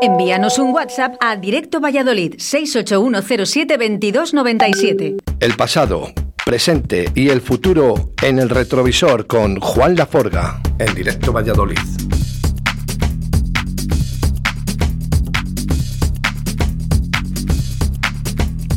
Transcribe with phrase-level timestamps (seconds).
[0.00, 5.16] Envíanos un WhatsApp a Directo Valladolid 681072297.
[5.40, 6.12] El pasado,
[6.46, 11.80] presente y el futuro en el retrovisor con Juan Laforga en Directo Valladolid.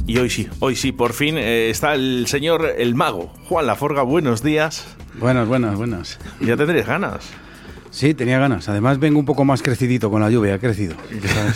[0.07, 4.01] Y hoy sí, hoy sí, por fin eh, está el señor el mago, Juan Laforga.
[4.01, 4.87] Buenos días.
[5.19, 6.17] Buenas, buenas, buenas.
[6.39, 7.29] Ya tendréis ganas.
[7.91, 8.69] Sí, tenía ganas.
[8.69, 10.95] Además vengo un poco más crecidito con la lluvia, ha crecido.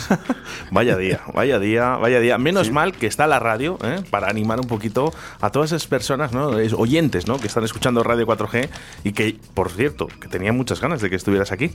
[0.70, 2.36] vaya día, vaya día, vaya día.
[2.36, 4.02] Menos mal que está la radio ¿eh?
[4.10, 6.48] para animar un poquito a todas esas personas, ¿no?
[6.76, 7.38] oyentes, ¿no?
[7.38, 8.68] Que están escuchando Radio 4G
[9.02, 11.70] y que, por cierto, que tenían muchas ganas de que estuvieras aquí.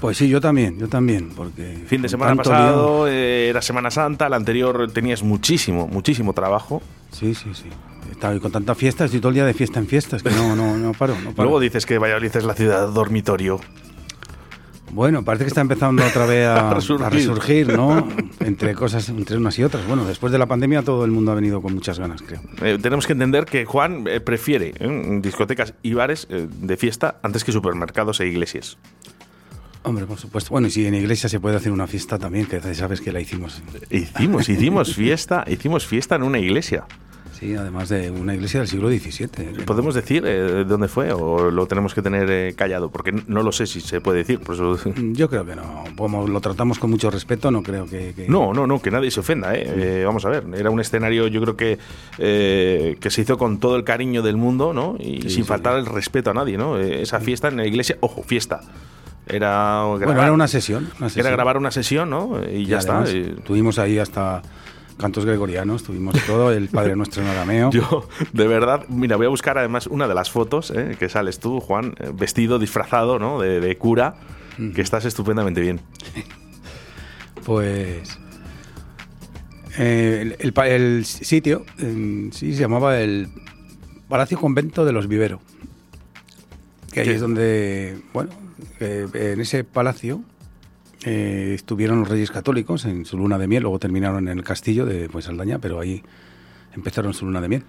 [0.00, 1.84] Pues sí, yo también, yo también, porque...
[1.86, 6.82] Fin de semana pasado, eh, era Semana Santa, la anterior tenías muchísimo, muchísimo trabajo.
[7.12, 7.68] Sí, sí, sí.
[8.16, 10.78] Estaba con tantas fiestas, estoy todo el día de fiesta en fiestas, que no, no,
[10.78, 13.60] no paro, no Luego dices que Valladolid es la ciudad dormitorio.
[14.90, 17.76] Bueno, parece que está empezando otra vez a, resurgir.
[17.76, 18.08] ¿no?
[18.40, 19.86] entre cosas, entre unas y otras.
[19.86, 22.40] Bueno, después de la pandemia todo el mundo ha venido con muchas ganas, creo.
[22.62, 24.72] Eh, tenemos que entender que Juan eh, prefiere
[25.20, 28.78] discotecas y bares de fiesta antes que supermercados e iglesias.
[29.82, 30.52] Hombre, por supuesto.
[30.52, 33.20] Bueno, y si en iglesia se puede hacer una fiesta también, que sabes que la
[33.20, 33.62] hicimos.
[33.90, 36.86] Hicimos, hicimos fiesta, hicimos fiesta en una iglesia.
[37.38, 39.64] Sí, además de una iglesia del siglo XVII.
[39.66, 42.88] ¿Podemos decir eh, dónde fue o lo tenemos que tener eh, callado?
[42.88, 44.40] Porque no lo sé si se puede decir.
[44.40, 44.78] Por eso...
[45.12, 45.84] Yo creo que no.
[45.96, 48.24] Como lo tratamos con mucho respeto, no creo que...
[48.26, 49.54] No, no, no, que nadie se ofenda.
[49.54, 50.02] ¿eh?
[50.06, 51.78] vamos a ver, era un escenario yo creo que,
[52.16, 54.96] que se hizo con todo el cariño del mundo ¿no?
[54.98, 56.56] y sin faltar el respeto a nadie.
[56.56, 56.78] ¿no?
[56.78, 58.60] esa fiesta en la iglesia, ojo, fiesta
[59.28, 62.40] era bueno, era una sesión, Era grabar una sesión, ¿no?
[62.48, 63.04] Y, ya está.
[63.44, 64.42] Tuvimos ahí hasta
[64.96, 67.70] cantos gregorianos, tuvimos todo, el Padre Nuestro en arameo.
[67.72, 70.96] Yo, de verdad, mira, voy a buscar además una de las fotos ¿eh?
[70.98, 73.40] que sales tú, Juan, eh, vestido, disfrazado, ¿no?
[73.40, 74.14] De, cura,
[74.74, 75.80] que estás estupendamente bien.
[77.44, 78.18] Pues...
[79.78, 83.28] Eh, el, sitio sí se llamaba el
[84.08, 85.40] Palacio Convento de los Vivero,
[86.92, 88.30] que ahí es donde, bueno,
[88.80, 90.22] en ese palacio
[91.04, 94.86] eh, estuvieron los reyes católicos en su luna de miel, luego terminaron en el castillo
[94.86, 96.02] de pues, Aldaña, pero ahí
[96.74, 97.64] empezaron su luna de miel.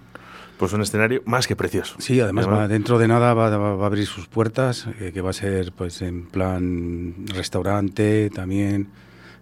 [0.58, 1.94] Pues un escenario más que precioso.
[2.00, 5.70] Sí, además dentro de nada va, a abrir sus puertas, eh, que va a ser
[5.72, 8.88] pues en plan restaurante también.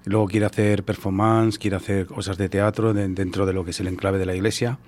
[0.04, 3.86] luego quiere hacer performance, quiere hacer cosas de teatro dentro de lo que es el
[3.86, 4.78] enclave de la iglesia.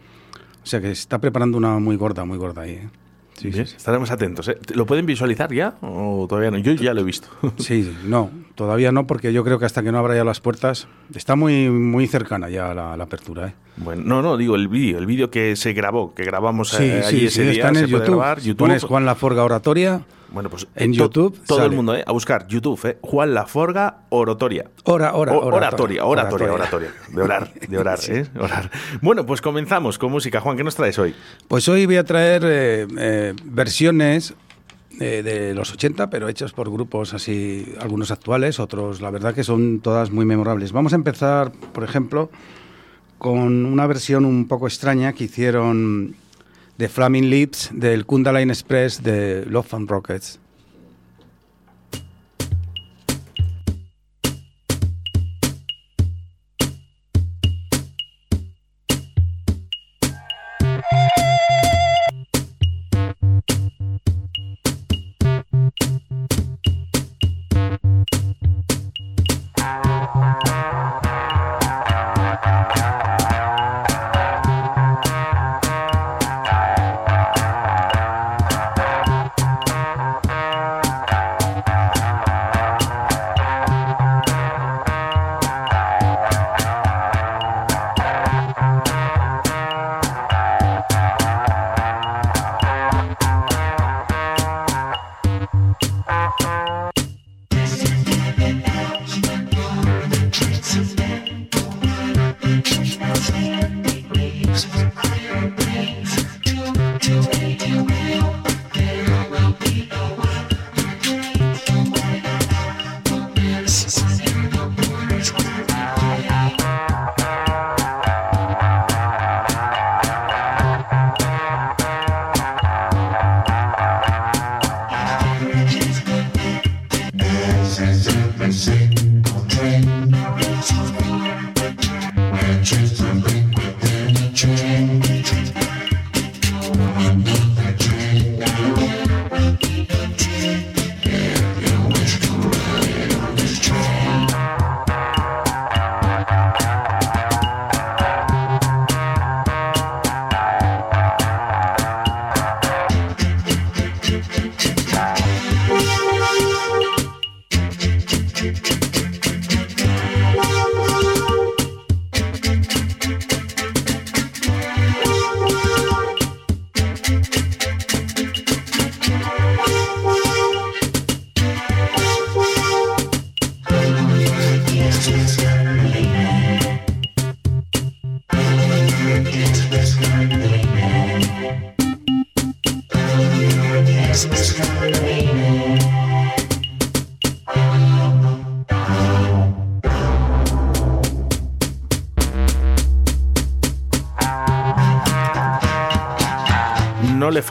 [0.62, 2.72] O sea que se está preparando una muy gorda, muy gorda ahí.
[2.72, 2.90] ¿eh?
[3.38, 4.48] Sí, sí, Estaremos atentos.
[4.48, 4.58] ¿eh?
[4.74, 6.58] ¿Lo pueden visualizar ya o todavía no?
[6.58, 7.28] Yo ya lo he visto.
[7.58, 10.88] Sí, no, todavía no, porque yo creo que hasta que no abra ya las puertas,
[11.14, 13.48] está muy, muy cercana ya la, apertura.
[13.48, 13.54] ¿eh?
[13.78, 17.02] Bueno, no, no, digo el vídeo, el vídeo que se grabó, que grabamos sí, eh,
[17.04, 18.22] sí, ese está en YouTube.
[18.40, 18.56] YouTube.
[18.56, 21.38] Pones Juan Laforga Oratoria bueno, pues en YouTube.
[21.46, 22.04] Todo el mundo, ¿eh?
[22.06, 22.98] A buscar YouTube, ¿eh?
[23.00, 24.66] Juan Laforga Oratoria.
[24.84, 28.26] Ora, ora, oratoria, oratoria, oratoria, De orar, de orar, ¿eh?
[28.38, 28.70] Orar.
[29.00, 30.40] Bueno, pues comenzamos con música.
[30.40, 31.14] Juan, ¿qué nos traes hoy?
[31.48, 34.34] Pues hoy voy a traer eh, eh, versiones
[34.98, 39.78] de los 80, pero hechas por grupos así, algunos actuales, otros, la verdad que son
[39.78, 40.72] todas muy memorables.
[40.72, 42.30] Vamos a empezar, por ejemplo,
[43.18, 46.14] con una versión un poco extraña que hicieron
[46.78, 50.38] de Flaming Lips del Kundalini Express de Love and Rockets.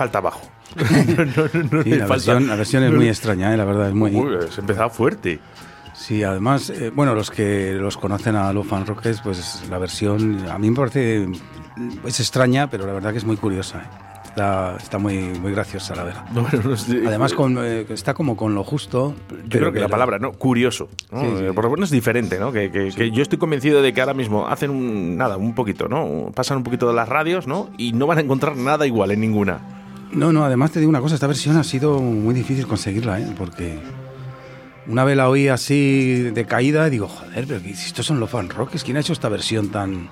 [0.07, 0.42] No le falta bajo.
[0.77, 3.57] no, no, no Sí, le la, falta- versión, la versión es muy extraña, ¿eh?
[3.57, 4.15] la verdad, es muy...
[4.15, 5.39] Uy, se empezaba fuerte.
[5.94, 10.45] Sí, además, eh, bueno, los que los conocen a los fan rockers, pues la versión
[10.50, 11.27] a mí me parece
[12.06, 13.80] es extraña, pero la verdad que es muy curiosa.
[13.80, 14.04] ¿eh?
[14.25, 16.25] Está, está muy, muy graciosa, la verdad.
[16.36, 17.01] No, no, no sé.
[17.07, 19.15] Además, con, eh, está como con lo justo.
[19.48, 20.33] Yo creo que la palabra, ¿no?
[20.33, 20.89] Curioso.
[21.12, 21.21] ¿no?
[21.21, 21.45] Sí, sí.
[21.56, 22.51] Por lo menos es diferente, ¿no?
[22.51, 25.88] Que, que- que yo estoy convencido de que ahora mismo hacen un, nada, un poquito,
[25.88, 26.31] ¿no?
[26.36, 27.71] Pasan un poquito de las radios, ¿no?
[27.80, 29.60] Y no van a encontrar nada igual en ninguna.
[30.17, 33.27] No, no, además te digo una cosa, esta versión ha sido muy difícil conseguirla, ¿eh?
[33.37, 33.79] porque
[34.87, 38.19] una vez la oí así de caída y digo, joder, pero ¿qué- si estos son
[38.19, 40.09] los fan rockers, ¿quién ha hecho esta versión tan...?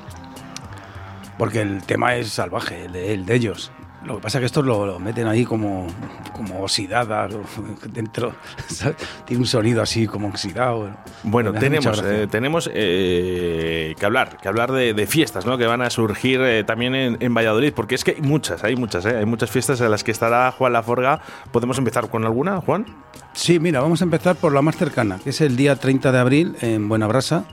[1.40, 3.72] Porque el tema es salvaje, el de ellos.
[4.06, 5.88] Lo que pasa es que estos lo, lo meten ahí como,
[6.34, 7.42] como oxidada lo-
[7.92, 8.36] dentro.
[8.68, 8.98] ¿sabes?
[9.26, 10.90] Tiene un sonido así como oxidado.
[11.24, 15.58] Bueno, tenemos, eh, tenemos eh, que hablar, que hablar de, de fiestas, ¿no?
[15.58, 18.76] Que van a surgir eh, también en, en Valladolid, porque es que hay muchas, hay
[18.76, 19.06] muchas.
[19.06, 21.20] Hay muchas fiestas en las que estará Juan Laforga.
[21.52, 22.86] ¿Podemos empezar con alguna, Juan?
[23.34, 26.20] Sí, mira, vamos a empezar por la más cercana, que es el día 30 de
[26.20, 27.44] abril en Buenabrasa,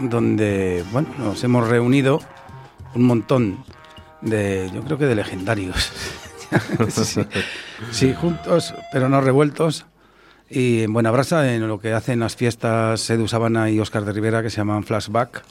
[0.00, 2.20] donde bueno, nos hemos reunido
[2.94, 3.64] un montón
[4.20, 5.92] de, yo creo que de legendarios.
[6.88, 7.20] sí,
[7.90, 9.86] sí, juntos, pero no revueltos.
[10.50, 14.42] Y en Buenabrasa, en lo que hacen las fiestas Edu Sabana y Oscar de Rivera,
[14.42, 15.44] que se llaman Flashback.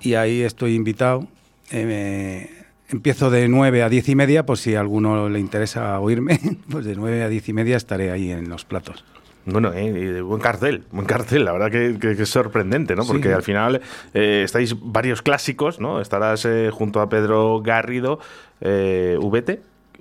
[0.00, 1.26] Y ahí estoy invitado.
[1.72, 6.40] Eh, empiezo de 9 a 10 y media, por si a alguno le interesa oírme,
[6.70, 9.04] pues de 9 a 10 y media estaré ahí en los platos.
[9.46, 9.86] Bueno, eh,
[10.18, 13.02] y buen cartel, buen cartel, la verdad que, que- que es sorprendente, ¿no?
[13.02, 13.12] Sí.
[13.12, 13.80] Porque al final
[14.12, 16.00] eh, estáis varios clásicos, ¿no?
[16.00, 18.18] Estarás eh, junto a Pedro Garrido,
[18.60, 19.16] eh,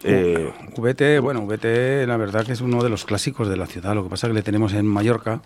[0.03, 3.93] eh, VT, bueno, VT la verdad que es uno de los clásicos de la ciudad.
[3.95, 5.41] Lo que pasa es que le tenemos en Mallorca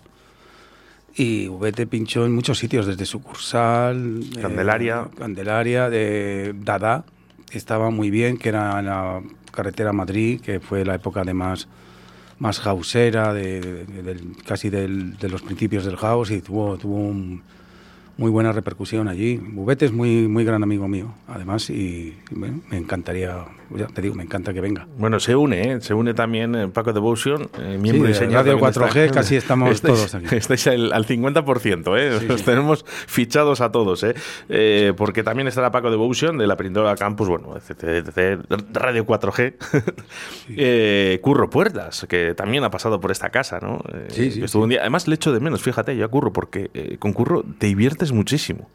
[1.14, 5.08] y VT pinchó en muchos sitios, desde sucursal, eh, Candelaria.
[5.18, 7.04] Candelaria, de Dada,
[7.52, 9.20] estaba muy bien, que era en la
[9.52, 11.34] carretera Madrid, que fue la época de
[12.40, 17.42] más hausera, de, de- casi del- de los principios del house y tuvo, tuvo un-
[18.16, 19.36] muy buena repercusión allí.
[19.36, 23.44] Bubete es muy, muy gran amigo mío, además, y bueno, me encantaría,
[23.76, 24.86] ya te digo, me encanta que venga.
[24.98, 25.80] Bueno, se une, ¿eh?
[25.80, 29.70] se une también eh, Paco Devotion, eh, miembro Sí, de Radio también 4G casi estamos
[29.74, 30.36] estáis, todos aquí.
[30.36, 32.18] Estáis al, al 50%, ¿eh?
[32.20, 32.46] Sí, Los sí.
[32.46, 34.14] tenemos fichados a todos, ¿eh?
[34.48, 38.40] Eh, Porque también estará Paco Devotion de la Península Campus, bueno, etc,
[38.72, 39.54] Radio 4G.
[40.56, 43.82] Eh, Curro Puertas, que también ha pasado por esta casa, ¿no?
[44.08, 46.96] Sí, sí, estuvo un día, además le echo de menos, fíjate, yo a Curro, porque
[46.98, 48.68] con Curro te diviertes muchísimo.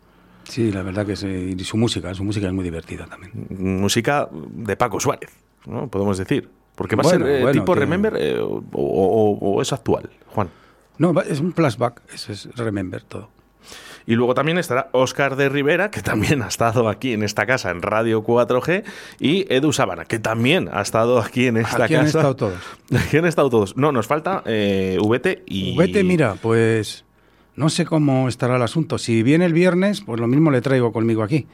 [0.47, 3.31] Sí, la verdad que sí, y su música, su música es muy divertida también.
[3.49, 5.31] Música de Paco Suárez,
[5.65, 5.87] ¿no?
[5.87, 6.49] Podemos decir.
[6.75, 9.71] Porque va Bueno, a ser eh, bueno, tipo Remember eh, o, o- o- o es
[9.73, 10.49] actual, Juan.
[10.97, 13.29] No, es un flashback, eso es Remember todo.
[14.07, 17.71] Y luego también estará Óscar de Rivera, que también ha estado aquí en esta casa
[17.71, 18.83] en Radio 4G,
[19.19, 22.01] y Edu Sabana, que también ha estado aquí en esta Aquí casa.
[22.01, 22.59] han estado todos.
[23.07, 23.75] Aquí han estado todos.
[23.77, 25.75] No, nos falta eh, VT y.
[25.75, 27.03] Vete, mira, pues
[27.55, 28.97] no sé cómo estará el asunto.
[28.97, 31.47] Si viene el viernes, pues lo mismo le traigo conmigo aquí.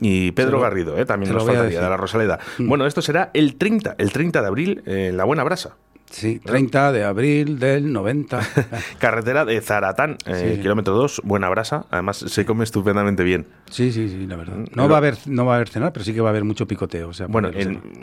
[0.00, 2.38] Y Pedro lo- Garrido, eh, también nos faltaría, de la Rosaleda.
[2.58, 2.68] Mm.
[2.68, 5.76] Bueno, esto será el 30, el 30 de abril eh, en La Buena Brasa.
[6.12, 8.40] Sí, 30 de abril del 90.
[8.98, 10.60] Carretera de Zaratán, eh, Sí.
[10.60, 11.86] kilómetro 2, Buena Brasa.
[11.90, 13.46] Además, se come estupendamente bien.
[13.70, 14.56] Sí, sí, sí, la verdad.
[14.58, 16.30] Mm, No va a haber, no va a haber cenar, pero sí que va a
[16.30, 17.08] haber mucho picoteo.
[17.08, 17.50] O sea, Bueno,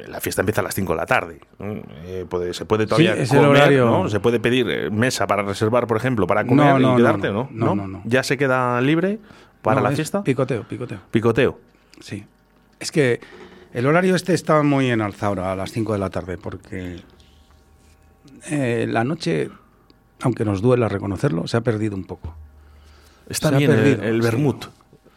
[0.07, 1.39] la fiesta empieza a las 5 de la tarde.
[2.05, 3.85] Eh, puede- se puede todavía es el comer, horario.
[3.85, 4.09] ¿no?
[4.09, 7.27] Se puede pedir eh, mesa para reservar, por ejemplo, para comer No, no, y quedarte,
[7.31, 7.47] no.
[7.51, 7.75] ¿no?
[7.75, 8.01] No, no.
[8.05, 9.19] ¿Ya se queda libre
[9.61, 10.23] para la es fiesta?
[10.23, 10.97] Picoteo, picoteo.
[11.11, 11.59] Picoteo.
[11.99, 12.25] Sí.
[12.79, 13.19] Es que
[13.71, 17.01] el horario este está muy en alza ahora, a las 5 de la tarde, porque
[18.50, 19.50] eh, la noche,
[20.22, 22.36] aunque nos duela reconocerlo, se ha perdido un poco.
[23.27, 24.65] Está Se bien el- perdido, el, vermut,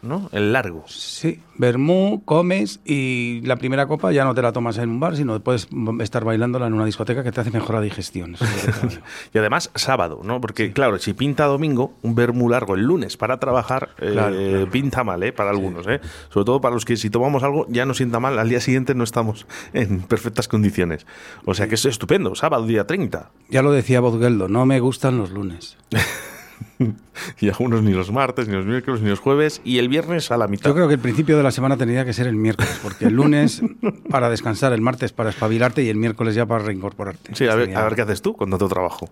[0.03, 0.29] ¿no?
[0.31, 0.83] El largo.
[0.87, 5.15] Sí, vermú, comes y la primera copa ya no te la tomas en un bar,
[5.15, 5.67] sino puedes
[6.01, 8.35] estar bailándola en una discoteca que te hace mejor la digestión.
[8.35, 8.99] Es.
[9.33, 10.41] Y además sábado, ¿no?
[10.41, 15.03] Porque claro, si pinta domingo, un vermú largo el lunes para trabajar, eh, Claro, pinta
[15.03, 15.31] mal, ¿eh?
[15.31, 16.01] Para algunos, ¿eh?
[16.29, 18.93] Sobre todo para los que si tomamos algo ya nos sienta mal, al día siguiente
[18.95, 21.05] no estamos en perfectas condiciones.
[21.45, 23.31] O sea que es estupendo, sábado, día 30.
[23.49, 25.77] ya lo decía Bozgeldo, no me gustan los lunes.
[27.39, 30.37] Y algunos ni los martes, ni los miércoles, ni los jueves, y el viernes a
[30.37, 30.69] la mitad.
[30.69, 33.13] Yo creo que el principio de la semana tendría que ser el miércoles, porque el
[33.13, 33.61] lunes
[34.09, 37.35] para descansar, el martes para espabilarte y el miércoles ya para reincorporarte.
[37.35, 39.09] Sí, a ver, a ver qué haces tú con tanto trabajo.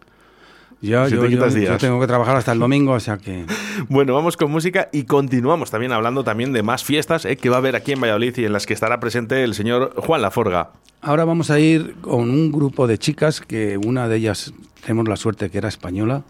[0.81, 1.77] Si yo, yo- yo días.
[1.79, 3.45] tengo que trabajar hasta el domingo, o sea que...
[3.87, 7.57] Bueno, vamos con música y continuamos también hablando también de más fiestas eh, que va
[7.57, 10.71] a haber aquí en Valladolid y en las que estará presente el señor Juan Laforga.
[11.01, 15.15] Ahora vamos a ir con un grupo de chicas que una de ellas tenemos la
[15.17, 16.23] suerte que era española,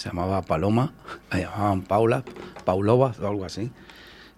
[0.00, 0.94] se llamaba Paloma,
[1.30, 2.24] la llamaban Paula,
[2.64, 3.70] Paulova o algo así.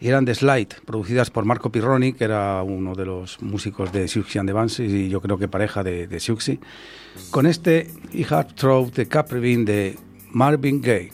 [0.00, 4.08] Y eran de Slide, producidas por Marco Pirroni, que era uno de los músicos de
[4.08, 6.38] Siouxsie and the Banshees y yo creo que pareja de, de
[7.30, 9.96] con este I Heart Throw de Caprivin de
[10.32, 11.12] Marvin Gaye.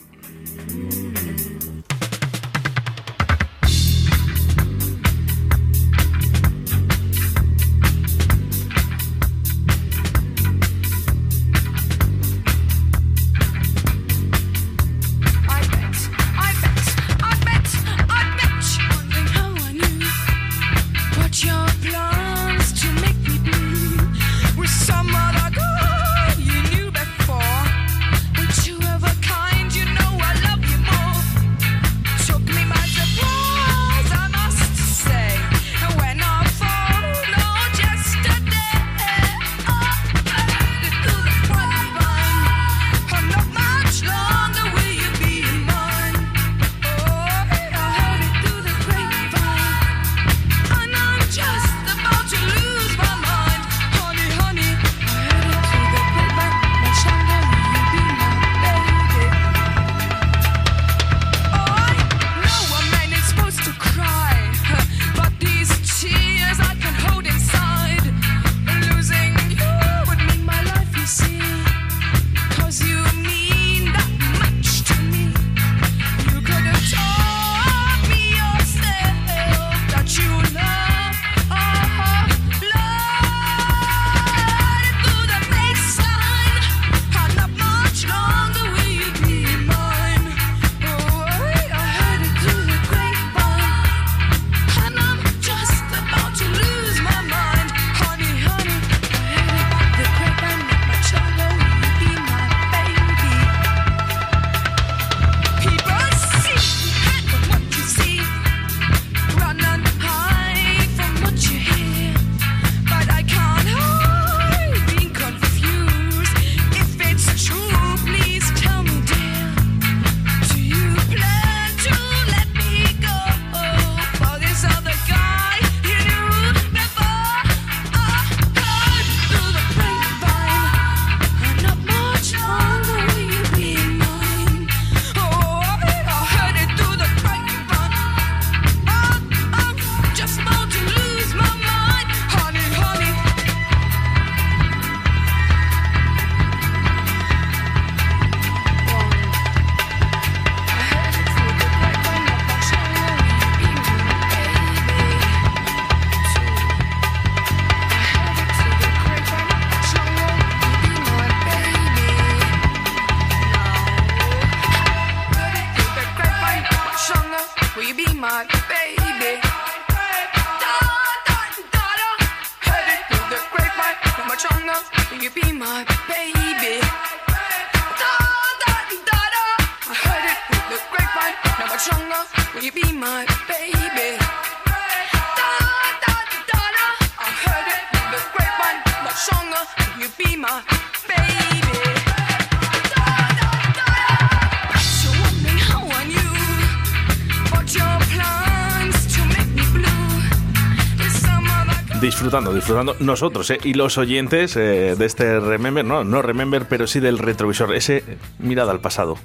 [202.69, 207.01] Disfrutando, nosotros eh, y los oyentes eh, de este Remember, no, no Remember, pero sí
[207.01, 209.17] del retrovisor, ese eh, mirada al pasado.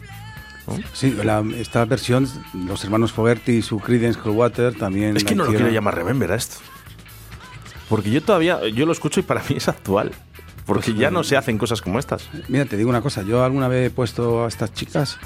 [0.93, 5.17] Sí, la- esta versión, los hermanos Fogerty y su Creedence Clearwater también...
[5.17, 6.55] Es que no lo quiero llamar Remember a esto.
[7.89, 10.13] Porque yo todavía, yo lo escucho y para mí es actual.
[10.65, 12.29] Porque Pues, ya no se hacen cosas como estas.
[12.47, 15.17] Mira, te digo una cosa, yo alguna vez he puesto a estas chicas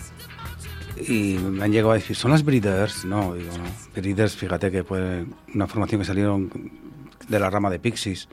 [1.07, 3.05] y me han llegado a decir, ¿son las Breeders?
[3.05, 3.63] No, digo, no.
[3.95, 6.49] Breeders, fíjate que fue una formación que salieron
[7.27, 8.27] de la rama de Pixies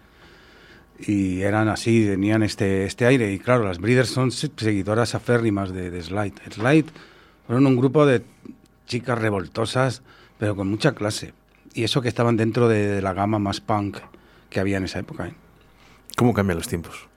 [0.99, 3.33] y eran así, tenían este, este aire.
[3.33, 6.35] Y claro, las Breeders son se- seguidoras aférrimas de, de Slide.
[6.51, 6.87] Slide
[7.47, 8.23] fueron un grupo de
[8.87, 10.03] chicas revoltosas,
[10.39, 11.33] pero con mucha clase.
[11.75, 13.99] Y eso que estaban dentro de, de la gama más punk
[14.51, 15.27] que había en esa época.
[15.27, 15.35] ¿eh?
[16.17, 17.09] ¿Cómo cambian los tiempos?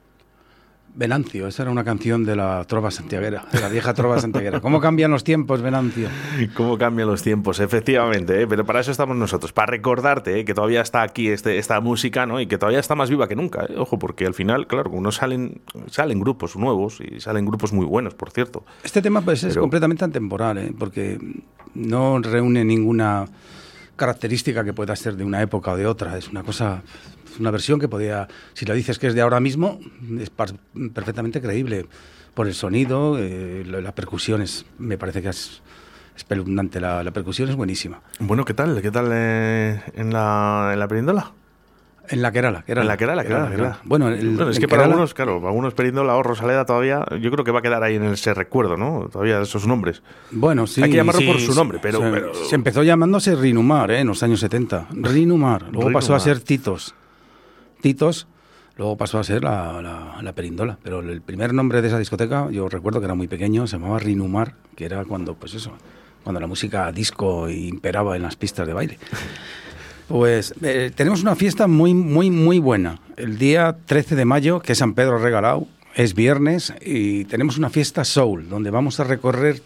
[0.98, 4.60] Venancio, esa era una canción de la trova santiaguera, de la vieja trova santiaguera.
[4.62, 6.10] ¿Cómo cambian los tiempos, Venancio?
[6.56, 7.60] ¿Cómo cambian los tiempos?
[7.60, 8.48] Efectivamente, ¿eh?
[8.48, 10.46] pero para eso estamos nosotros, para recordarte ¿eh?
[10.46, 12.42] que todavía está aquí este, esta música ¿no?
[12.42, 13.66] y que todavía está más viva que nunca.
[13.66, 13.76] ¿eh?
[13.78, 15.62] Ojo, porque al final, claro, uno salen,
[15.92, 18.66] salen grupos nuevos y salen grupos muy buenos, por cierto.
[18.84, 20.74] Este tema pues, es completamente atemporal, ¿eh?
[20.78, 21.20] porque
[21.76, 23.28] no reúne ninguna
[23.98, 26.18] característica que pueda ser de una época o de otra.
[26.18, 26.82] Es una cosa,
[27.40, 29.80] una versión que podía, si lo dices que es de ahora mismo,
[30.20, 31.86] es perfectamente creíble
[32.34, 35.62] por el sonido, eh, la, la percusión es, me parece que es
[36.16, 36.80] espeluznante.
[36.80, 38.02] La, la percusión es buenísima.
[38.20, 38.82] Bueno, ¿qué tal?
[38.82, 41.32] ¿Qué tal eh, en la, en la perindola?
[42.10, 42.84] En la Kerala, Kerala.
[42.84, 43.80] En la Kerala, Kerala, Kerala.
[43.84, 47.04] Bueno, el- Bueno, es que para Kerala- algunos, claro, para algunos Perindola o Rosaleda todavía,
[47.20, 49.10] yo creo que va a quedar ahí en ese recuerdo, ¿no?
[49.12, 50.02] Todavía esos nombres.
[50.32, 50.82] Bueno, sí.
[50.82, 54.00] Hay que llamarlo sí, por su nombre, pero- se, pero- se empezó llamándose Rinumar ¿eh?
[54.00, 54.88] en los años 70.
[54.92, 55.66] Rinumar.
[55.74, 56.96] Luego pasó a ser Titos.
[57.82, 58.28] Titos.
[58.78, 60.78] Luego pasó a ser la, la- la Perindola.
[60.84, 64.00] Pero el primer nombre de esa discoteca, yo recuerdo que era muy pequeño, se llamaba
[64.00, 65.72] Rinumar, que era cuando, pues eso,
[66.24, 68.98] cuando la música disco imperaba en las pistas de baile.
[70.08, 73.02] Pues eh, tenemos una fiesta muy, muy, muy buena.
[73.18, 77.70] El día 13 de mayo, que es San Pedro Regalado, es viernes y tenemos una
[77.70, 79.62] fiesta soul, donde vamos a recorrer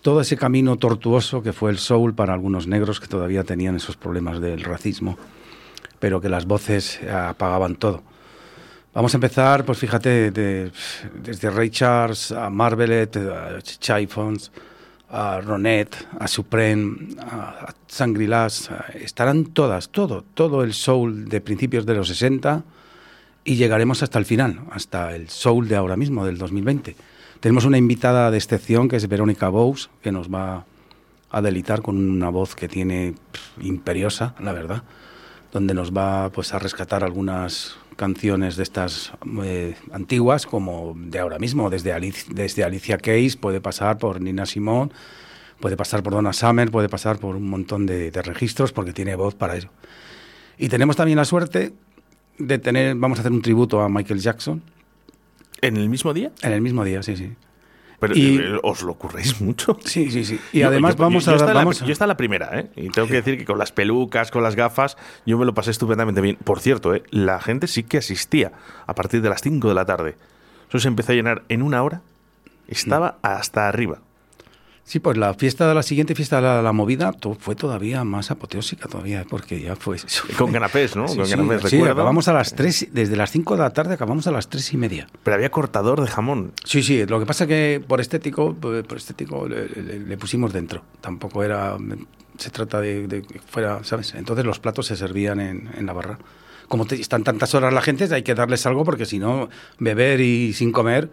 [0.00, 3.98] todo ese camino tortuoso que fue el soul para algunos negros que todavía tenían esos
[3.98, 5.18] problemas del racismo,
[6.00, 8.02] pero que las voces apagaban todo.
[8.94, 10.72] Vamos a empezar, pues fíjate, de-
[11.22, 14.50] desde Ray Charles a Marvelet, a Chiffons,
[15.10, 17.66] a Ronet, a Supreme, a,
[18.70, 22.62] a- estarán todas, todo, todo el soul de principios de los 60
[23.44, 26.96] y llegaremos hasta el final, hasta el soul de ahora mismo, del 2020.
[27.40, 30.64] Tenemos una invitada de excepción que es Verónica Bous, que nos va
[31.30, 33.14] a delitar con una voz que tiene
[33.60, 34.82] imperiosa, la verdad,
[35.52, 41.38] donde nos va pues a rescatar algunas canciones de estas eh, antiguas, como de ahora
[41.38, 44.92] mismo, desde, Alic- desde Alicia Keys, puede pasar por Nina Simone,
[45.60, 49.16] puede pasar por Donna Summer, puede pasar por un montón de, de registros, porque tiene
[49.16, 49.68] voz para eso.
[50.58, 51.72] Y tenemos también la suerte
[52.38, 54.62] de tener, vamos a hacer un tributo a Michael Jackson
[55.60, 56.30] ¿En el mismo día?
[56.42, 57.32] en el mismo día, sí, sí.
[58.00, 59.76] Pero Y- eh, os lo ocurréis mucho.
[59.84, 60.38] Sí, sí, sí.
[60.52, 61.34] Y Yo- además yo- vamos yo a...
[61.34, 62.70] estaba en la- vamos a- yo estaba en la primera, ¿eh?
[62.76, 65.70] Y tengo que decir que con las pelucas, con las gafas, yo me lo pasé
[65.72, 66.36] estupendamente bien.
[66.44, 67.02] Por cierto, ¿eh?
[67.10, 68.52] La gente sí que asistía
[68.86, 70.16] a partir de las 5 de la tarde.
[70.68, 72.02] Eso se empezó a llenar en una hora.
[72.68, 73.98] Estaba hasta arriba.
[74.88, 78.04] Sí, pues la fiesta de la siguiente fiesta de la, la movida to- fue todavía
[78.04, 79.96] más apoteósica todavía, porque ya fue...
[80.04, 81.06] eso Con fue- canapés, ¿no?
[81.08, 81.92] Sí, Con sí, canapés, sí, recuerdo.
[81.92, 84.76] acabamos a las 3, desde las 5 de la tarde acabamos a las 3 y
[84.78, 85.06] media.
[85.22, 86.52] Pero había cortador de jamón.
[86.64, 90.82] Sí, sí, lo que pasa que por estético, por estético le, le- le pusimos dentro.
[91.02, 91.76] Tampoco era,
[92.38, 94.14] se trata de, de fuera, ¿sabes?
[94.14, 96.18] Entonces los platos se servían en, en la barra.
[96.66, 100.22] Como te- están tantas horas la gente, hay que darles algo porque si no, beber
[100.22, 101.10] y sin comer,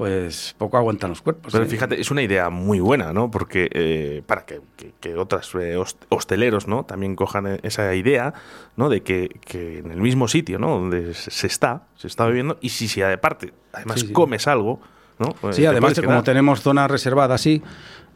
[0.00, 1.52] pues poco aguantan los cuerpos.
[1.52, 1.66] Pero ¿eh?
[1.68, 3.30] fíjate, es una idea muy buena, ¿no?
[3.30, 6.84] Porque eh, para que, que, que otras eh, host- hosteleros, ¿no?
[6.86, 8.32] También cojan eh, esa idea,
[8.78, 8.88] ¿no?
[8.88, 10.70] De que, que en el mismo sitio, ¿no?
[10.70, 14.12] Donde se está, se está bebiendo, y si, si aparte, además Sí, sí.
[14.14, 14.80] comes algo,
[15.18, 15.34] ¿no?
[15.52, 16.22] Sí, además como quedar.
[16.24, 17.62] tenemos zona reservada así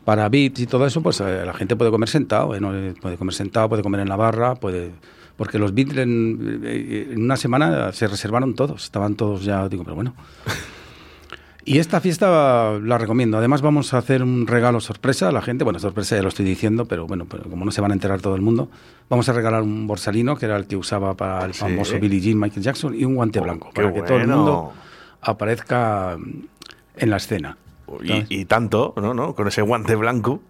[0.07, 2.61] para VIPs y todo eso, pues la gente puede comer sentado, ¿eh?
[2.63, 4.93] No, puede comer sentado, puede comer en la barra, puede
[5.37, 9.97] porque los VIPs en, en una semana se reservaron todos, estaban todos ya, digo, pero
[9.97, 10.15] bueno.
[11.67, 13.39] Y esta fiesta la recomiendo.
[13.39, 15.65] Además vamos a hacer un regalo sorpresa a la gente.
[15.65, 18.21] Bueno, sorpresa ya lo estoy diciendo, pero bueno, pero como no se van a enterar
[18.21, 18.69] todo el mundo,
[19.09, 21.61] vamos a regalar un borsalino que era el que usaba para el Sí.
[21.61, 24.73] famoso Billie Jean Michael Jackson y un guante Oh, blanco para que todo el mundo
[25.23, 26.17] aparezca
[26.97, 27.57] en la escena.
[28.03, 29.15] Y, y tanto, ¿no?
[29.15, 29.35] ¿no?
[29.35, 30.41] Con ese guante blanco.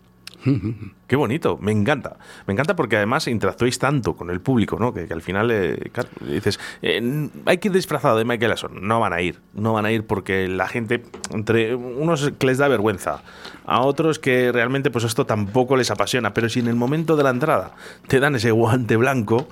[1.06, 2.16] Qué bonito, me encanta.
[2.46, 4.92] Me encanta porque además interactuáis tanto con el público, ¿no?
[4.92, 8.86] Que, al final eh, claro, dices, eh, hay que ir disfrazado de Michael Jackson.
[8.86, 12.58] No van a ir, no van a ir porque la gente, entre unos que les
[12.58, 13.22] da vergüenza,
[13.64, 16.34] a otros que realmente pues esto tampoco les apasiona.
[16.34, 17.72] Pero si en el momento de la entrada
[18.08, 19.48] te dan ese guante blanco,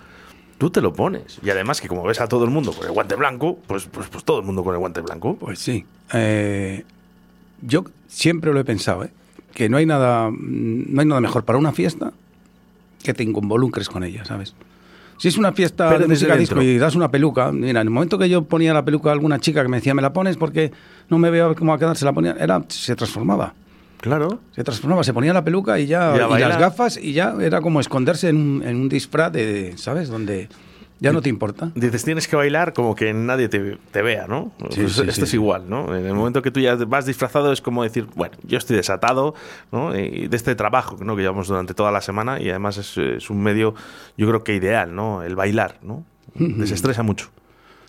[0.59, 1.38] tú te lo pones.
[1.42, 4.09] Y además que como ves a todo el mundo con el guante blanco, pues, pues,
[4.09, 5.37] pues todo el mundo con el guante blanco.
[5.37, 5.85] Pues sí.
[6.12, 6.85] Eh,
[7.61, 9.11] yo siempre lo he pensado, ¿eh?
[9.55, 12.12] Que no hay nada, no hay nada mejor para una fiesta
[13.03, 14.55] que te involucres con ella, ¿sabes?
[15.19, 17.91] Si es una fiesta Pero de música disco y das una peluca, mira, en el
[17.91, 20.37] momento que yo ponía la peluca a alguna chica que me decía, me la pones
[20.37, 20.73] porque
[21.09, 23.55] no me veo cómo va a quedar, se la ponía, era, se transformaba.
[24.01, 24.41] Claro.
[24.53, 27.79] Se transformaba, se ponía la peluca y ya, Y las gafas y ya era como
[27.81, 30.09] esconderse en un, en un disfraz de, ¿sabes?
[30.09, 30.49] Donde
[31.03, 31.73] ya no te importa.
[31.75, 34.53] Dices, tienes que bailar como que nadie te, te vea, ¿no?
[34.71, 35.95] Sí, Pues sí, esto sí, es igual, ¿no?
[35.97, 39.35] En el momento que tú ya vas disfrazado es como decir, bueno, yo estoy desatado,
[39.73, 39.97] ¿no?
[39.99, 41.17] Y de este trabajo ¿no?
[41.17, 43.75] que llevamos durante toda la semana y además es, es un medio,
[44.17, 45.23] yo creo que ideal, ¿no?
[45.23, 46.05] El bailar, ¿no?
[46.35, 47.31] Desestresa mucho.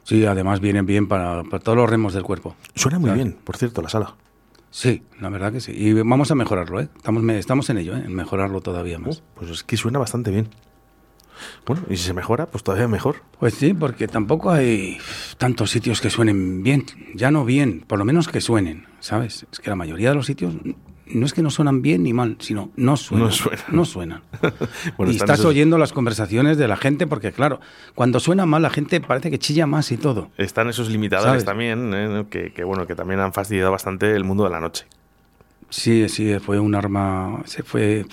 [0.04, 2.56] Sí, además vienen bien para, para todos los remos del cuerpo.
[2.76, 4.15] Suena muy bien, por cierto, la sala.
[4.73, 5.71] Sí, la verdad que sí.
[5.71, 6.89] Y vamos a mejorarlo, ¿eh?
[6.97, 8.02] Estamos, en ello, ¿eh?
[8.06, 9.19] En mejorarlo todavía más.
[9.19, 10.49] Uh, pues es que suena bastante bien.
[11.65, 13.17] Bueno, y si se mejora, pues todavía mejor.
[13.39, 14.97] Pues sí, porque tampoco hay
[15.38, 16.86] tantos sitios que suenen bien.
[17.15, 19.45] Ya no bien, por lo menos que suenen, ¿sabes?
[19.51, 20.53] Es que la mayoría de los sitios
[21.06, 23.27] no es que no suenan bien ni mal, sino no suenan.
[23.27, 23.65] No suenan.
[23.71, 24.21] No suenan.
[24.97, 27.60] Bueno, y estás esos- oyendo las conversaciones de la gente, porque claro,
[27.95, 30.29] cuando suena mal la gente parece que chilla más y todo.
[30.38, 31.45] Están esos limitadores ¿Sabes?
[31.45, 32.25] también, ¿eh?
[32.29, 34.86] que, que, bueno, que también han fastidiado bastante el mundo de la noche.
[35.69, 38.06] Sí, sí, fue un arma, se fue,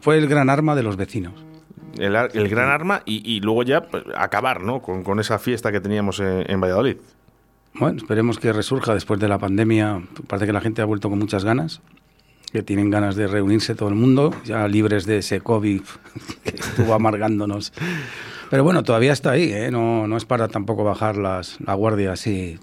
[0.00, 1.34] fue el gran arma de los vecinos.
[1.98, 4.80] El, el gran arma y, y luego ya pues, acabar, ¿no?
[4.80, 6.96] Con, con esa fiesta que teníamos en, en Valladolid.
[7.74, 10.02] Bueno, esperemos que resurja después de la pandemia.
[10.26, 11.80] Parece que la gente ha vuelto con muchas ganas,
[12.52, 15.80] que tienen ganas de reunirse todo el mundo, ya libres de ese COVID
[16.44, 17.72] que estuvo amargándonos.
[18.50, 19.70] Pero bueno, todavía está ahí, ¿eh?
[19.70, 22.58] no, no es para tampoco bajar las, la guardia así.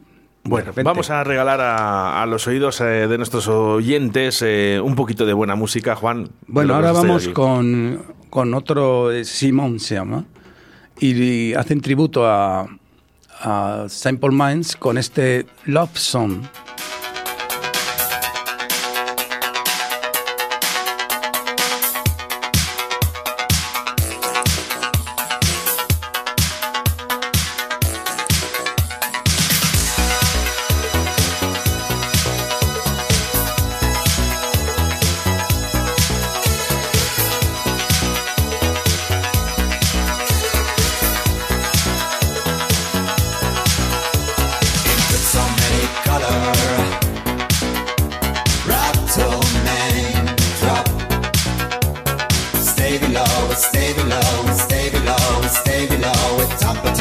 [0.50, 5.26] Bueno, vamos a regalar a, a los oídos eh, de nuestros oyentes eh, un poquito
[5.26, 6.30] de buena música, Juan.
[6.48, 10.26] Bueno, ahora vamos con, con otro, eh, Simón se llama,
[11.00, 12.68] y, hacen tributo a,
[13.42, 16.42] a Simple Minds con este Love Song.
[53.60, 56.38] Stay below, stay below, stay below.
[56.38, 56.99] With temperature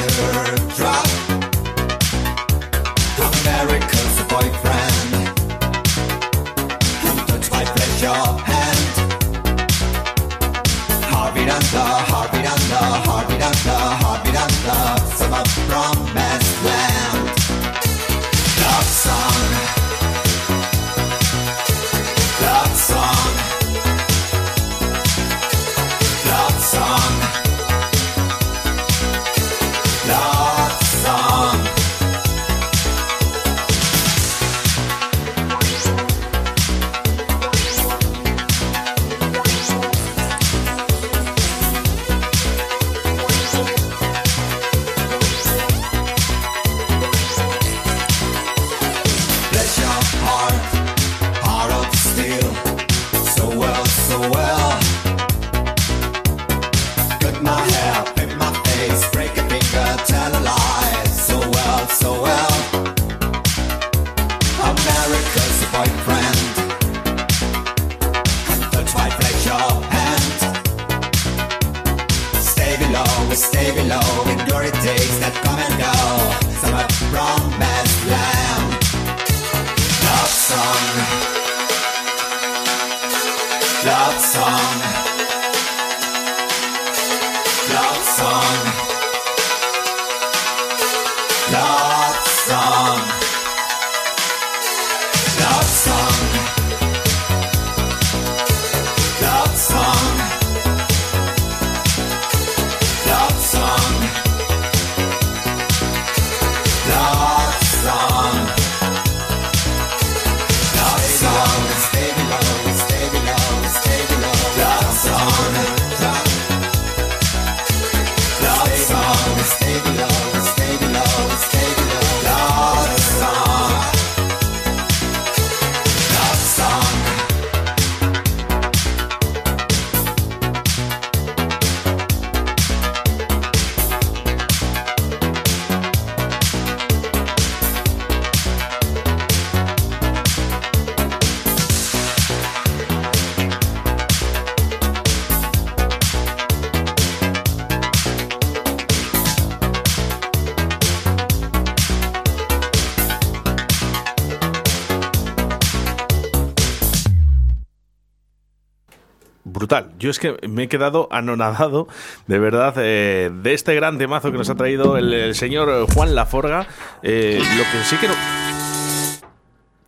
[159.98, 161.88] Yo es que me he quedado anonadado,
[162.26, 166.14] de verdad, eh, de este gran temazo que nos ha traído el, el señor Juan
[166.14, 166.66] Laforga.
[167.02, 168.14] Eh, lo que sí que no.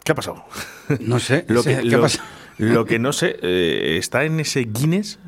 [0.04, 0.44] ¿Qué ha pasado?
[1.00, 1.84] No sé, Lo que, ¿qué
[2.58, 5.18] lo- que no sé, eh, ¿está en ese Guinness?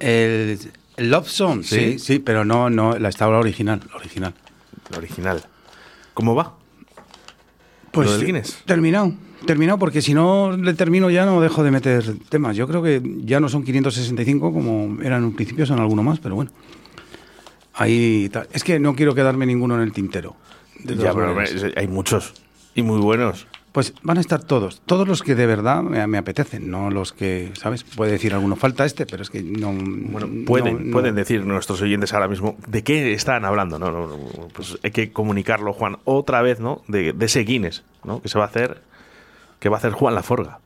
[0.00, 0.58] El,
[0.96, 1.92] el Love Song, Sí.
[1.92, 4.34] sí, sí, pero no, no, la estaba original, la original.
[4.96, 5.42] original.
[6.14, 6.54] ¿Cómo va?
[7.92, 8.62] Pues ¿Lo del Guinness?
[8.66, 9.12] terminado,
[9.46, 12.56] terminado, porque si no le termino ya no dejo de meter temas.
[12.56, 16.18] Yo creo que ya no son 565 como eran en un principio, son alguno más,
[16.20, 16.50] pero bueno.
[17.74, 20.36] Ahí es que no quiero quedarme ninguno en el tintero.
[20.84, 21.36] Ya, pero
[21.76, 22.34] hay muchos
[22.74, 23.46] y muy buenos.
[23.72, 27.14] Pues van a estar todos, todos los que de verdad me, me apetecen, no los
[27.14, 27.84] que, ¿sabes?
[27.84, 29.72] Puede decir alguno, falta este, pero es que no...
[29.72, 33.90] Bueno, no- pueden, no- pueden decir nuestros oyentes ahora mismo de qué están hablando, ¿no?
[33.90, 34.18] No, no,
[34.52, 36.82] Pues hay que comunicarlo, Juan, otra vez, ¿no?
[36.86, 38.20] De, de ese Guinness, ¿no?
[38.20, 38.82] Que se va a hacer,
[39.62, 40.58] que va a hacer Juan Laforga.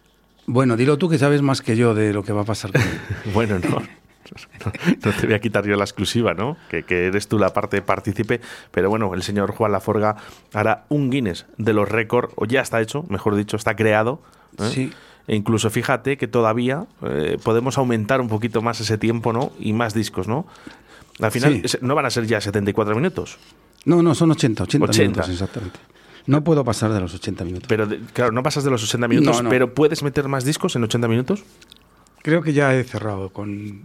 [0.46, 2.80] Bueno, dilo tú que sabes más que yo de lo que va a pasar con
[2.80, 2.88] él.
[3.34, 3.68] Bueno, no.
[4.64, 4.72] No,
[5.04, 6.56] no te voy a quitar yo la exclusiva, ¿no?
[6.70, 8.40] Que, que eres tú la parte partícipe.
[8.70, 10.16] Pero bueno, el señor Juan Laforga
[10.54, 14.22] hará un Guinness de los récords, o ya está hecho, mejor dicho, está creado.
[14.58, 14.70] ¿eh?
[14.72, 14.92] Sí.
[15.28, 19.52] E incluso fíjate que todavía eh, podemos aumentar un poquito más ese tiempo, ¿no?
[19.60, 20.46] Y más discos, ¿no?
[21.20, 21.76] Al final Sí.
[21.82, 23.36] no van a ser ya 74 minutos.
[23.84, 25.02] No, no, son 80, 80, 80.
[25.02, 25.78] minutos exactamente.
[26.26, 27.68] No puedo pasar de los 80 minutos.
[27.68, 29.50] Pero de- claro, no pasas de los 80 minutos, No, no.
[29.50, 31.44] pero ¿puedes meter más discos en 80 minutos?
[32.22, 33.80] Creo que ya he cerrado con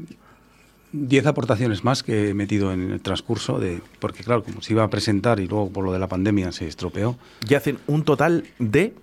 [0.94, 4.84] 10 aportaciones más que he metido en el transcurso de porque claro, como se iba
[4.84, 7.18] a presentar y luego por lo de la pandemia se estropeó.
[7.48, 8.94] Y hacen un total de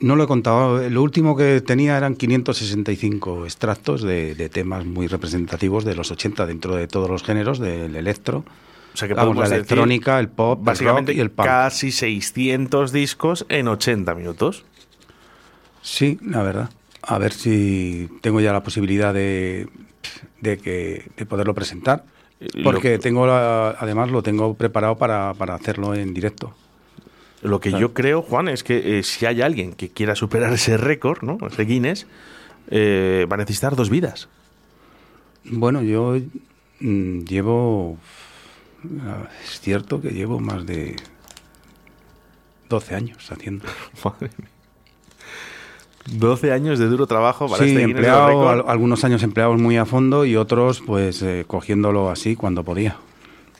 [0.00, 5.06] No lo he contado, lo último que tenía eran 565 extractos de, de temas muy
[5.06, 8.44] representativos de los 80 dentro de todos los géneros del electro.
[8.94, 11.30] O sea que Vamos, podemos la decir, electrónica, el pop, el básicamente rock y el
[11.30, 11.46] punk.
[11.46, 14.64] casi 600 discos en 80 minutos.
[15.82, 16.70] Sí, la verdad.
[17.02, 19.68] A ver si tengo ya la posibilidad de,
[20.40, 22.04] de, que, de poderlo presentar.
[22.40, 26.54] Eh, Porque lo- tengo la- además lo tengo preparado para, para hacerlo en directo.
[27.42, 27.88] Lo que Claro.
[27.88, 31.36] yo creo, Juan, es que eh, si hay alguien que quiera superar ese récord, ¿no?
[31.46, 32.06] ese Guinness,
[32.70, 34.28] eh, va a necesitar dos vidas.
[35.44, 36.16] Bueno, yo
[36.80, 37.98] mm, llevo.
[39.02, 40.96] Ah, Es cierto que llevo más de
[42.68, 43.64] 12 años haciendo.
[44.04, 44.48] Madre mía.
[46.06, 49.86] 12 años de duro trabajo para Sí, este empleado, al- algunos años empleados muy a
[49.86, 52.96] fondo y otros pues eh, cogiéndolo así cuando podía.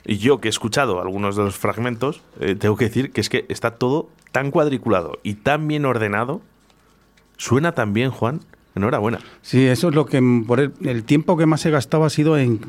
[0.07, 3.31] Y yo que he escuchado algunos de los fragmentos, eh, tengo que decir que es
[3.31, 6.43] que está todo tan cuadriculado y tan bien ordenado.
[7.39, 8.41] Suena tan bien, Juan.
[8.75, 9.21] Enhorabuena.
[9.41, 12.37] Sí, eso es lo que por el, el tiempo que más he gastado ha sido
[12.37, 12.61] en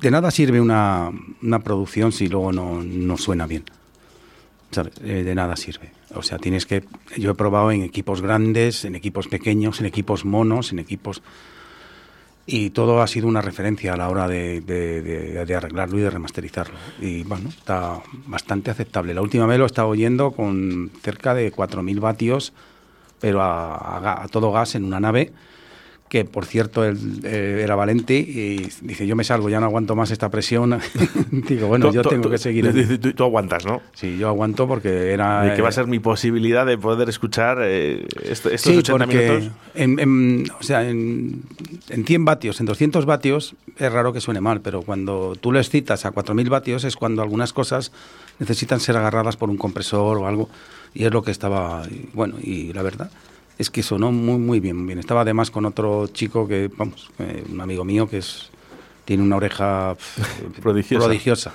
[0.00, 1.10] de nada sirve una,
[1.42, 3.64] una producción si luego no, no suena bien.
[5.02, 5.92] Eh, de nada sirve.
[6.14, 6.84] O sea, tienes que
[7.16, 11.22] yo he probado en equipos grandes, en equipos pequeños, en equipos monos, en equipos
[12.48, 16.76] y todo ha sido una referencia a la hora de, arreglarlo y de remasterizarlo.
[17.00, 19.14] Y bueno, está bastante aceptable.
[19.14, 22.52] La última vez lo he estado oyendo con cerca de 4.000 vatios,
[23.20, 25.32] pero a todo gas en una nave,
[26.16, 29.94] que por cierto él eh, era valente y dice, yo me salgo, ya no aguanto
[29.94, 30.78] más esta presión.
[31.30, 32.72] Digo, bueno, yo tengo que seguir.
[32.72, 33.82] tú- tú- tú aguantas, ¿no?
[33.94, 35.42] Sí, yo aguanto porque era...
[35.42, 38.78] De que va a eh, ser mi posibilidad de poder escuchar eh, est- estos Sí,
[38.78, 39.52] 80 porque minutos.
[39.74, 41.42] en, en- o sea, en,
[41.90, 45.58] en 100 vatios, en 200 vatios, es raro que suene mal, pero cuando tú lo
[45.58, 47.92] excitas a 4000 vatios es cuando algunas cosas
[48.38, 50.48] necesitan ser agarradas por un compresor o algo,
[50.94, 51.82] y es lo que estaba,
[52.14, 53.10] bueno, y la verdad
[53.58, 54.98] es que sonó muy, muy bien, bien.
[54.98, 58.50] Estaba además con otro chico que, vamos, eh, un amigo mío que es
[59.04, 61.04] tiene una oreja pf, Prodigiosa.
[61.04, 61.52] prodigiosa.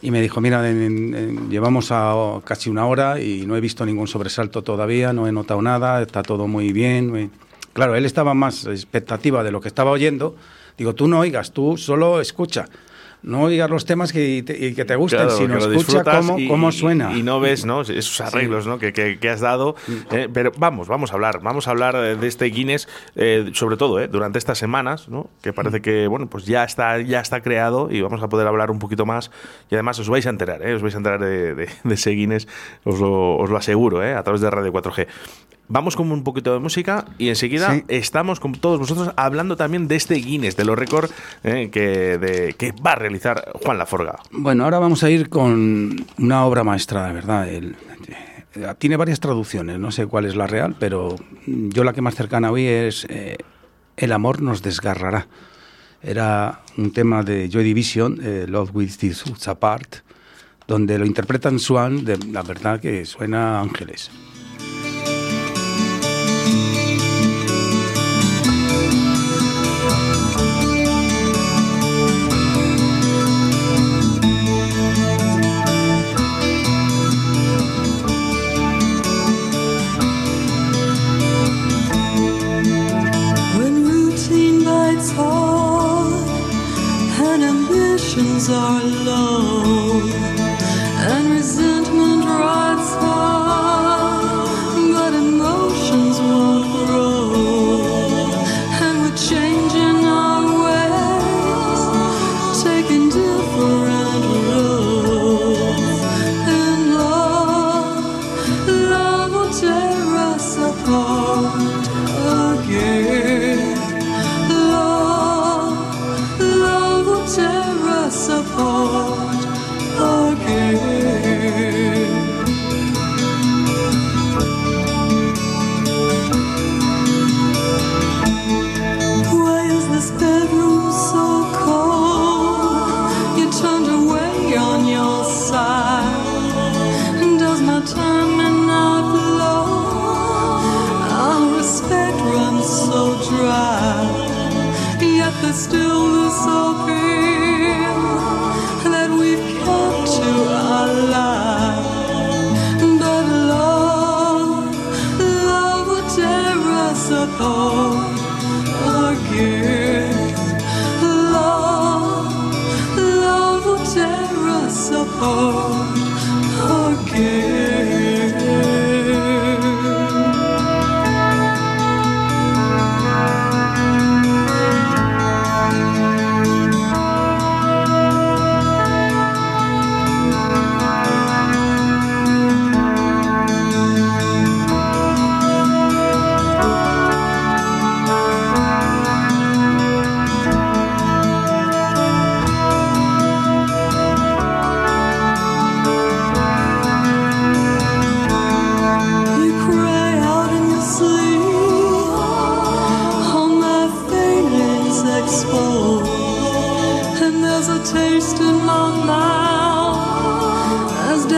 [0.00, 3.60] Y me dijo, mira, en- en- en- llevamos a casi una hora y no he
[3.60, 7.10] visto ningún sobresalto todavía, no he notado nada, está todo muy bien.
[7.10, 7.30] muy-".
[7.72, 10.34] Claro, él estaba más expectativa de lo que estaba oyendo.
[10.76, 12.68] Digo, tú no oigas, tú solo escucha.
[13.22, 16.48] No oigas los temas que te, y que te gusten, Claro, sino escucha cómo, y-
[16.48, 17.16] cómo suena.
[17.16, 17.82] Y, no ves ¿no?
[17.82, 18.78] esos arreglos ¿no?
[18.78, 19.76] que, que- que has dado.
[20.10, 21.40] eh, pero vamos, vamos a hablar.
[21.42, 25.30] Vamos a hablar de este Guinness, eh, sobre todo eh, durante estas semanas, ¿no?
[25.40, 28.70] que parece que bueno, pues ya está, ya está creado y vamos a poder hablar
[28.70, 29.30] un poquito más.
[29.70, 32.48] Y además os vais a enterar, os vais a enterar de, de- de ese Guinness,
[32.84, 35.06] os lo, os lo aseguro, a través de Radio 4G.
[35.72, 37.84] Vamos con un poquito de música y enseguida Sí.
[37.88, 41.10] estamos con todos vosotros hablando también de este Guinness, de los récords
[41.44, 44.18] eh, que, de- que va a realizar Juan Laforga.
[44.32, 47.48] Bueno, ahora vamos a ir con una obra maestra, de verdad.
[47.48, 47.74] El-
[48.54, 52.16] eh, tiene varias traducciones, no sé cuál es la real, pero yo la que más
[52.16, 53.38] cercana hoy es eh,
[53.96, 55.26] El amor nos desgarrará.
[56.02, 59.96] Era un tema de Joy Division, eh, Love With This Apart,
[60.66, 64.10] donde lo interpretan Swan, de, la verdad que suena ángeles.
[88.22, 89.81] mountains are low.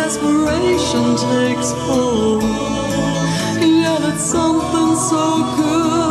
[0.04, 2.42] Desperation takes hold.
[3.62, 5.24] Yet it's something so
[5.56, 6.03] good,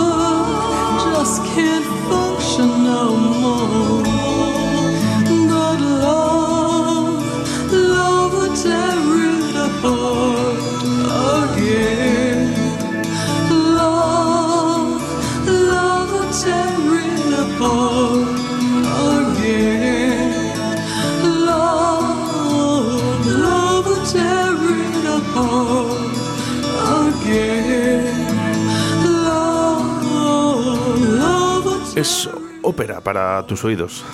[32.73, 34.03] ópera para tus oídos.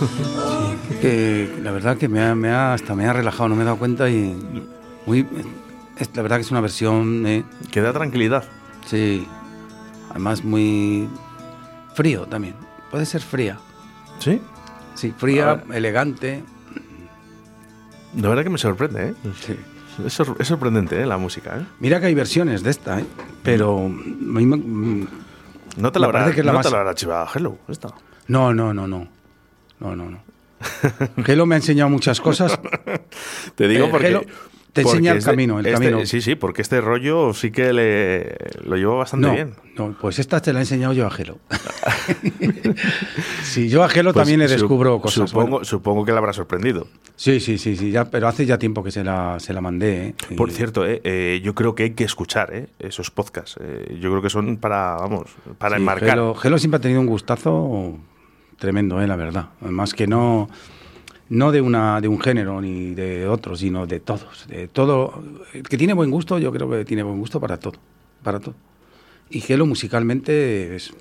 [1.02, 3.66] Que la verdad que me ha, me ha- hasta me ha relajado, no me he
[3.66, 4.36] dado cuenta y
[5.06, 5.26] muy,
[5.98, 8.44] es, la verdad que es una versión, eh, que da tranquilidad.
[8.86, 9.26] sí,
[10.10, 11.08] además muy
[11.94, 12.56] frío también.
[12.92, 13.60] Puede ser fría,
[14.20, 14.42] ¿Sí?
[14.96, 16.44] sí, fría, A elegante.
[18.12, 19.14] De verdad que me sorprende, ¿eh?
[19.40, 19.56] Sí.
[20.06, 21.06] Es, sor- es sorprendente, ¿eh?
[21.06, 21.66] La música, ¿eh?
[21.80, 23.06] Mira que hay versiones de esta, ¿eh?
[23.42, 25.08] pero a mí me- mm,
[25.78, 27.88] No te la habrá, la no más- te la habrá chivado Hello, esta.
[28.30, 29.08] No, no, no, no,
[29.82, 30.20] no, no, no.
[31.24, 32.58] Gelo me ha enseñado muchas cosas.
[33.56, 34.28] Te digo Eh, porque...
[34.72, 36.06] Te enseña el este- camino, el este- camino.
[36.06, 39.54] Sí, sí, porque este rollo sí que le, lo llevo bastante No, bien.
[39.76, 41.40] no, pues esta te la he enseñado yo a Gelo.
[43.44, 45.30] sí, yo a Gelo Pues también le descubro cosas.
[45.30, 45.66] Supongo, bueno.
[45.66, 46.88] supongo que le habrá sorprendido.
[47.16, 50.08] Sí, sí, sí, sí, ya, pero hace ya tiempo que se la, se la mandé.
[50.10, 50.16] ¿eh?
[50.30, 53.58] Y- Por cierto, eh, eh, yo creo que hay que escuchar eh, esos podcasts.
[53.60, 56.10] Eh, yo creo que son para, vamos, para sí, enmarcar.
[56.12, 57.98] Gelo, Gelo siempre ha tenido un gustazo
[58.60, 59.08] tremendo, ¿eh?
[59.08, 59.50] la verdad.
[59.62, 60.50] Además que no,
[61.30, 64.48] no de, una, de un género ni de otro, sino de todos.
[64.48, 65.24] De todo.
[65.68, 67.80] Que tiene buen gusto, yo creo que tiene buen gusto para todo.
[68.24, 68.56] Para todo.
[69.30, 70.94] Y Gelo musicalmente es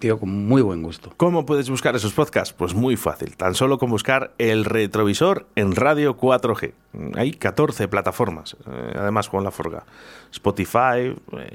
[0.00, 1.12] tío con muy buen gusto.
[1.16, 2.54] ¿Cómo puedes buscar esos podcasts?
[2.54, 6.72] Pues muy fácil, tan solo con buscar el retrovisor en Radio 4G.
[7.14, 9.84] Hay 14 plataformas, eh, además Juan Laforga.
[10.32, 11.52] Spotify, eh,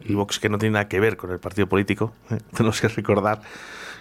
[0.00, 2.88] Evox, Evox que no tiene nada que ver con el partido político, eh, tenemos que
[2.88, 3.40] recordar.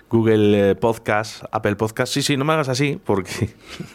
[0.10, 2.12] Google eh, Podcast, Apple Podcast.
[2.12, 3.52] Sí, sí, no me hagas así porque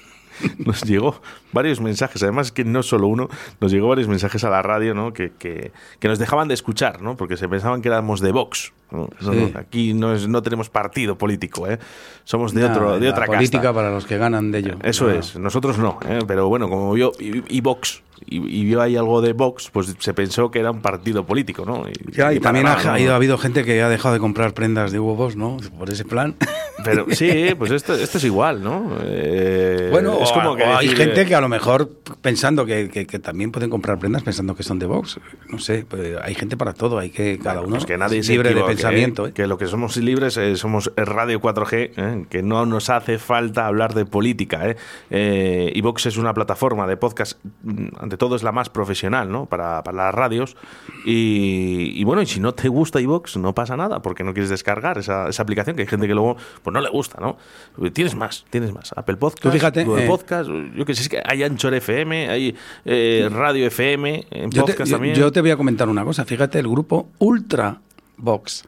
[0.59, 1.21] nos llegó
[1.53, 3.29] varios mensajes, además que no solo uno,
[3.61, 5.13] nos llegó varios mensajes a la radio, ¿no?
[5.13, 7.17] Que, que- que nos dejaban de escuchar, ¿no?
[7.17, 8.73] Porque se pensaban que éramos de Vox.
[8.95, 9.09] ¿No?
[9.21, 9.51] No, Sí.
[9.53, 11.79] no, aquí no, es, no tenemos partido político, ¿eh?
[12.25, 13.75] Somos de, otro, de la otra política casta.
[13.75, 14.77] para los que ganan de ello.
[14.83, 16.21] Eso es, nosotros no, ¿eh?
[16.27, 19.95] pero bueno, como vio y, y Vox y, y vio ahí algo de Vox, pues
[19.99, 21.85] se pensó que era un partido político, ¿no?
[21.89, 22.93] Y, Ya, también ha, nada, ¿no?
[22.93, 25.59] ha ido- ha habido gente que ha dejado de comprar prendas de Hugo Boss, ¿no?
[25.79, 26.35] Por ese plan.
[26.85, 28.91] Pero sí, pues esto, esto es igual, ¿no?
[29.03, 31.91] Eh, Bueno, es o- como que o hay gente que a lo mejor
[32.23, 35.19] pensando que, que- que también pueden comprar prendas pensando que son de Vox.
[35.51, 38.29] No sé, pues hay gente para todo, hay que cada uno Pues que nadie es
[38.29, 39.27] libre de equivoque, pensamiento.
[39.27, 39.31] ¿eh?
[39.31, 39.33] ¿eh?
[39.33, 42.27] Que lo que somos libres eh, somos Radio 4G, ¿eh?
[42.31, 44.69] que no nos hace falta hablar de política.
[44.71, 44.77] ¿eh?
[45.11, 49.31] Eh, y Vox es una plataforma de podcast, mm, ante todo es la más profesional
[49.31, 49.47] ¿no?
[49.47, 50.57] para, para las radios.
[51.05, 54.51] Y, y bueno, y si no te gusta iVox, no pasa nada, porque no quieres
[54.51, 57.37] descargar esa, esa aplicación, que hay gente que luego pues no le gusta, ¿no?
[57.93, 58.93] Tienes más, tienes más.
[58.97, 62.57] Apple Podcast, Tú fíjate, Google Podcast, yo que sé, es que hay Anchor FM, hay
[63.31, 65.15] Radio FM, en Yo te, podcast yo- también.
[65.15, 66.25] yo te voy a comentar una cosa.
[66.25, 67.81] Fíjate, el grupo Ultra
[68.19, 68.63] Vox.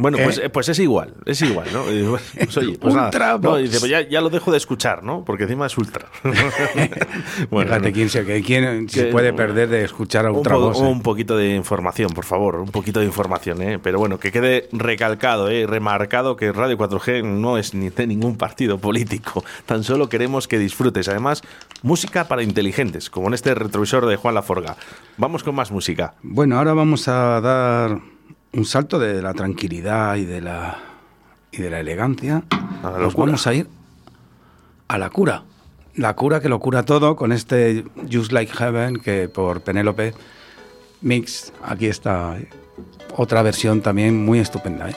[0.00, 0.24] Bueno, ¿Eh?
[0.24, 1.84] pues, eh, pues es igual, es igual, ¿no?
[1.84, 3.08] Bueno, pues, oye, pues nada.
[3.08, 5.24] Ultra No, dice, pues ya, ya lo dejo de escuchar, ¿no?
[5.24, 6.06] Porque encima es ultra.
[6.22, 7.92] Fíjate no.
[7.92, 10.72] quién, se, quién se puede perder de escuchar a un, Ultra po-.
[10.72, 10.88] ¿eh?
[10.88, 13.78] un poquito de información, por favor, un poquito de información, ¿eh?
[13.78, 15.66] Pero bueno, que quede recalcado, ¿eh?
[15.66, 20.58] remarcado que Radio 4G no es ni de ningún partido político, tan solo queremos que
[20.58, 21.08] disfrutes.
[21.08, 21.42] Además,
[21.82, 24.76] música para inteligentes, como en este retrovisor de Juan Laforga.
[25.18, 26.14] Vamos con más música.
[26.22, 28.00] Bueno, ahora vamos a dar
[28.52, 30.78] un salto de la tranquilidad y de la,
[31.52, 32.42] y de la elegancia.
[32.82, 33.68] La Nos vamos a ir
[34.88, 35.44] a la cura.
[35.94, 40.14] La cura que lo cura todo con este Just Like Heaven que por Penélope
[41.00, 41.52] Mix.
[41.62, 42.36] Aquí está
[43.16, 44.90] otra versión también muy estupenda.
[44.90, 44.96] ¿eh?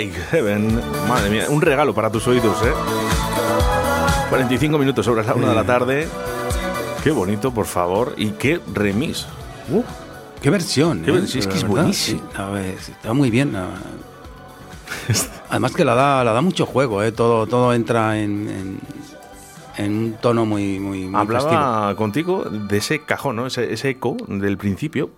[0.00, 0.80] Like Heaven.
[1.06, 2.72] Madre mía, un regalo para tus oídos, ¿eh?
[4.30, 6.08] 45 minutos sobre la una de la tarde.
[7.04, 8.14] Qué bonito, por favor.
[8.16, 9.26] Y qué remix.
[9.70, 9.82] Uh,
[10.40, 11.14] Qué versión, Qué ¿eh?
[11.14, 12.22] versión, es que es buenísimo.
[12.32, 13.54] Sí, a ver, está muy bien.
[15.50, 17.12] Además que la da, la da mucho juego, ¿eh?
[17.12, 18.80] todo, todo entra en, en,
[19.76, 21.20] en un tono muy, muy, muy.
[21.20, 23.46] Hablaba contigo de ese cajón, ¿no?
[23.46, 25.10] Ese, ese eco del principio.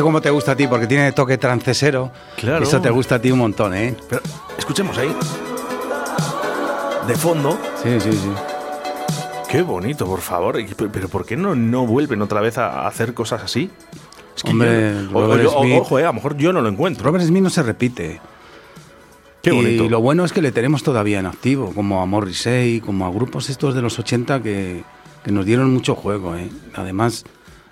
[0.00, 2.10] Eso como te gusta a ti, porque tiene toque trancesero.
[2.38, 2.64] Claro.
[2.64, 3.94] Eso te gusta a ti un montón, ¿eh?
[4.08, 4.22] Pero
[4.56, 5.14] escuchemos ahí.
[7.06, 7.58] De fondo.
[7.82, 8.30] Sí, sí, sí.
[9.50, 10.56] Qué bonito, por favor.
[10.90, 13.68] Pero ¿por qué no, no vuelven otra vez a hacer cosas así?
[14.42, 15.78] que Hombre, yo- o- Robert o- o- Smith.
[15.82, 17.04] ojo, eh, a lo mejor yo no lo encuentro.
[17.04, 18.22] Robert Smith no se repite.
[19.42, 19.84] Qué bonito.
[19.84, 23.10] Y lo bueno es que le tenemos todavía en activo, como a Morrissey, como a
[23.10, 24.82] grupos estos de los 80 que,
[25.22, 26.36] que nos dieron mucho juego.
[26.36, 26.48] ¿eh?
[26.74, 27.26] Además,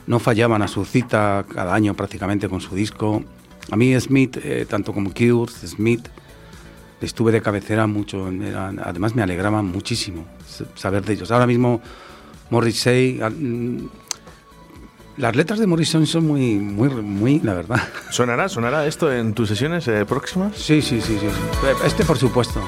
[0.08, 3.22] no fallaban a su cita cada año prácticamente con su disco.
[3.70, 6.08] A mí Smith, eh, tanto como Cure, Smith,
[7.00, 8.28] estuve de cabecera mucho.
[8.84, 10.24] además me alegraba muchísimo
[10.74, 11.30] saber de ellos.
[11.30, 11.80] Ahora mismo
[12.50, 13.20] Morrissey...
[13.20, 13.86] mm,
[15.18, 17.80] Las letras de Morrison son muy, muy, muy, la verdad.
[18.10, 20.56] ¿Sonará, sonará esto en tus sesiones eh, próximas?
[20.56, 21.26] Sí, sí, sí, sí.
[21.84, 22.62] Este, por supuesto.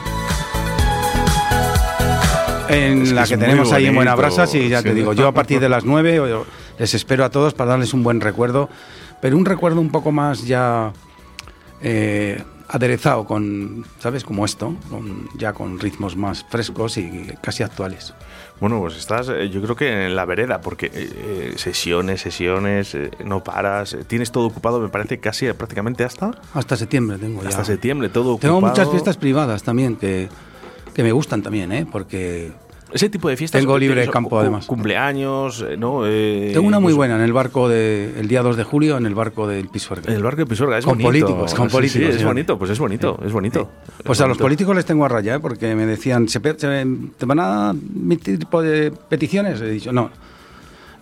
[2.69, 4.95] En Es que la que tenemos ahí en Buenabrasa, sí, ya te sí.
[4.95, 5.13] digo.
[5.13, 6.47] Yo a partir de las 9 o-
[6.81, 8.71] les espero a todos para darles un buen recuerdo,
[9.21, 10.93] pero un recuerdo un poco más ya
[11.83, 14.25] eh, aderezado con, ¿sabes?
[14.25, 18.15] Como esto, con- ya con ritmos más frescos y casi actuales.
[18.61, 22.95] Bueno, pues estás, eh, yo creo que en la vereda, porque eh, eh, sesiones, sesiones,
[22.95, 27.49] eh, no paras, tienes todo ocupado, me parece casi prácticamente hasta, Hasta septiembre tengo ya.
[27.51, 28.73] hasta septiembre, todo Tengo ocupado.
[28.73, 30.29] muchas fiestas privadas también que,
[30.95, 31.87] que me gustan también, ¿eh?
[31.91, 32.53] Porque
[32.93, 33.61] Ese tipo de fiestas.
[33.61, 34.67] Tengo libre tienes, campo, además.
[34.67, 36.03] Cumpleaños, eh, ¿no?
[36.07, 39.07] Eh, tengo una muy buena en el barco de, el día 2 de julio, en
[39.07, 40.11] el barco del Pisuerga.
[40.11, 41.27] En el barco de Pisuerga, es Con bonito.
[41.27, 43.71] políticos, con Sí, sí, políticos, es bonito, pues es bonito, es bonito.
[43.99, 45.41] Es Pues a los políticos les tengo a raya, ¿eh?
[45.41, 49.61] porque me decían, ¿se, ¿te van a emitir tipo de peticiones?
[49.61, 50.11] He dicho, no.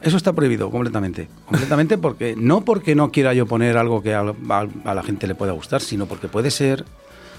[0.01, 1.28] Eso está prohibido completamente.
[1.47, 5.26] Completamente porque no porque no quiera yo poner algo que a, a- a la gente
[5.26, 6.84] le pueda gustar, sino porque puede ser,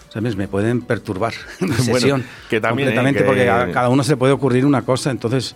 [0.10, 0.36] ¿sabes?
[0.36, 2.24] Me pueden perturbar mi Bueno, sesión.
[2.50, 2.92] que también, ¿eh?
[2.92, 5.56] completamente que- porque a cada uno se puede ocurrir una cosa, entonces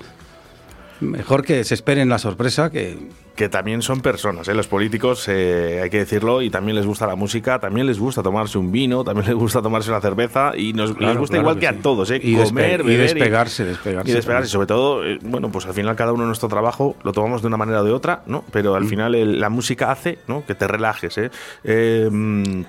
[1.01, 2.97] mejor que se esperen la sorpresa que
[3.35, 4.53] Que también son personas, ¿eh?
[4.53, 8.21] los políticos, eh, hay que decirlo, y también les gusta la música, también les gusta
[8.21, 11.41] tomarse un vino, también les gusta tomarse una cerveza, y nos les Claro, gusta claro
[11.49, 11.79] igual que que, sí.
[11.79, 12.21] a todos, ¿eh?
[12.23, 14.49] Y despe- comer, y beber despegarse, despegarse Y despegarse, también.
[14.51, 17.57] sobre todo, eh, bueno, pues al final cada uno nuestro trabajo lo tomamos de una
[17.57, 18.45] manera o de otra, ¿no?
[18.51, 18.75] Pero Mm.
[18.75, 20.45] al final el- la música hace, ¿no?
[20.45, 21.31] Que te relajes, ¿eh?
[21.63, 22.61] Eh, mm,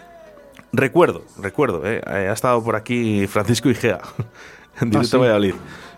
[0.77, 2.01] recuerdo, recuerdo, ¿eh?
[2.07, 4.01] Eh, Ha estado por aquí Francisco Igea,
[4.81, 5.16] en directo Ah, sí.
[5.18, 5.55] Valladolid.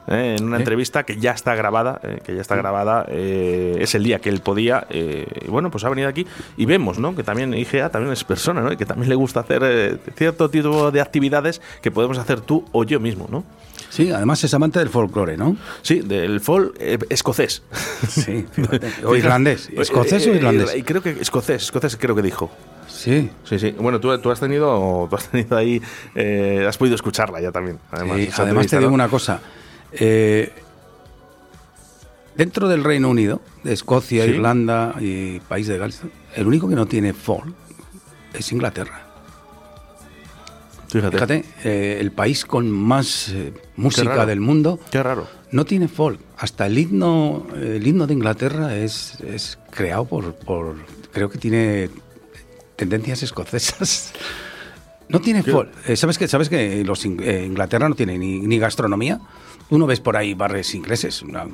[0.08, 0.36] ¿eh?
[0.38, 0.60] en una ¿Eh?
[0.60, 4.40] entrevista que ya está grabada, eh, que ya está grabada, es el día que él
[4.40, 7.14] podía, y bueno, pues ha venido aquí y vemos, ¿no?
[7.16, 8.72] Que también IGA también es persona, ¿no?
[8.72, 12.84] Y que también le gusta hacer cierto tipo de actividades que podemos hacer tú o
[12.84, 13.44] yo mismo, ¿no?
[13.88, 15.56] Sí, además es amante del folclore, ¿no?
[15.82, 16.74] Sí, del folk
[17.08, 17.62] escocés.
[18.08, 18.90] Sí, fíjate.
[19.04, 19.70] O irlandés.
[19.76, 20.74] ¿Escocés o irlandés?
[20.74, 22.50] eh, creo que escocés, escocés creo que dijo.
[22.96, 23.30] Sí.
[23.44, 23.70] Sí, sí.
[23.78, 25.80] Bueno, tú, tú has tenido, tú has tenido ahí,
[26.14, 27.78] eh, has podido escucharla ya también.
[27.90, 28.94] Además, Sí, además te digo ¿no?
[28.94, 29.40] una cosa.
[29.92, 30.52] Eh,
[32.36, 34.30] dentro del Reino Unido, de Escocia, Sí.
[34.30, 36.00] Irlanda y País de Gales,
[36.34, 37.46] el único que no tiene folk
[38.34, 39.02] es Inglaterra.
[40.88, 41.16] Fíjate.
[41.16, 43.32] Fíjate, eh, el país con más
[43.76, 45.26] música del mundo Qué raro.
[45.50, 46.20] no tiene folk.
[46.38, 50.76] Hasta el himno, el himno de Inglaterra es, es creado por, por-
[51.12, 51.90] creo que tiene
[52.76, 54.12] tendencias escocesas.
[55.08, 55.44] No tiene.
[55.86, 59.20] Eh, ¿Sabes que sabes que los eh, Inglaterra no tiene ni, ni gastronomía?
[59.70, 61.46] Uno ves por ahí bares ingleses, una-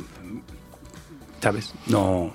[1.43, 1.75] ¿sabes?
[1.87, 2.35] No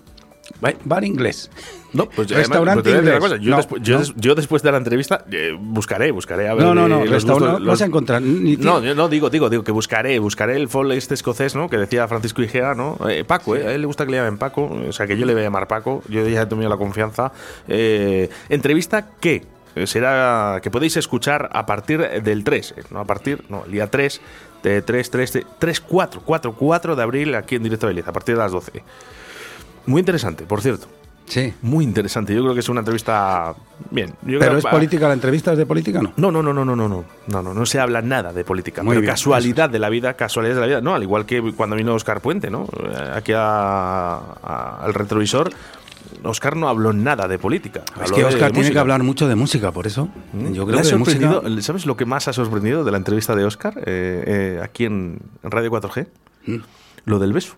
[0.61, 1.49] ba- bar inglés.
[1.93, 3.19] No, pues restaurante además, pues te voy a decir inglés.
[3.19, 3.99] cosa, yo, No, despu- yo no.
[3.99, 6.63] des- yo después de la entrevista eh, buscaré, buscaré a ver.
[6.65, 9.07] No, no, no, eh, los restaurante gustos- no vas a encontrar ni No, yo no
[9.09, 11.69] digo, digo, digo que buscaré, buscaré el folk este escocés, ¿no?
[11.69, 12.97] Que decía Francisco Igea, ¿no?
[13.09, 15.25] Eh, Paco, eh, a él le gusta que le llamen Paco, o sea que yo
[15.25, 17.31] le voy a llamar Paco, yo ya he tenido la confianza.
[17.67, 19.43] Eh, entrevista que
[19.75, 23.71] eh, será que podéis escuchar a partir del 3, eh, no a partir, no, el
[23.71, 24.19] día 3
[24.63, 28.13] de 3, 3, 3, 4, 4, 4 de abril aquí en directo de Belice, a
[28.13, 28.83] partir de las 12.
[29.87, 30.87] Muy interesante, por cierto.
[31.27, 31.53] Sí.
[31.61, 32.33] Muy interesante.
[32.33, 33.53] Yo creo que es una entrevista.
[33.91, 34.13] Bien.
[34.25, 35.51] ¿Pero es política la entrevista?
[35.51, 36.13] ¿Es de política no?
[36.15, 37.03] No, no, no, no, no, no.
[37.27, 38.81] No, no, no se habla nada de política.
[38.81, 40.81] Muy pero casualidad de la vida, casualidad de la vida.
[40.81, 42.63] No, al igual que cuando vino Oscar Puente, ¿no?
[42.63, 45.49] Eh, aquí al retrovisor.
[46.23, 47.83] Oscar no habló nada de política.
[48.01, 50.09] Es que Oscar tiene que hablar mucho de música, por eso.
[50.31, 50.53] Mm.
[50.53, 53.77] Yo creo que sorprendido, ¿Sabes lo que más ha sorprendido de la entrevista de Oscar
[53.79, 56.07] eh, eh, aquí en, Radio 4G?
[56.45, 56.57] Mm.
[57.05, 57.55] Lo del beso.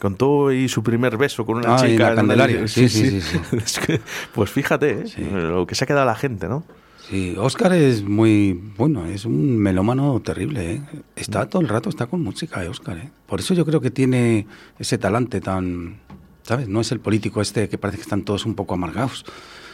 [0.00, 2.04] Contó y su primer beso con una Ah, en chica.
[2.04, 2.58] la en Candelaria.
[2.58, 3.80] una- Sí, sí, sí, sí.
[3.86, 4.00] Que,
[4.34, 5.06] pues fíjate, ¿eh?
[5.06, 5.22] Sí.
[5.30, 6.64] lo que se ha quedado la gente, ¿no?
[7.08, 10.82] Sí, Oscar es muy, bueno, es un melómano terrible, ¿eh?
[11.16, 13.10] Está todo el rato, está con música, ¿eh, Oscar, ¿eh?
[13.26, 14.46] Por eso yo creo que tiene
[14.78, 15.98] ese talante tan,
[16.44, 16.68] ¿sabes?
[16.68, 19.24] No es el político este que parece que están todos un poco amargados.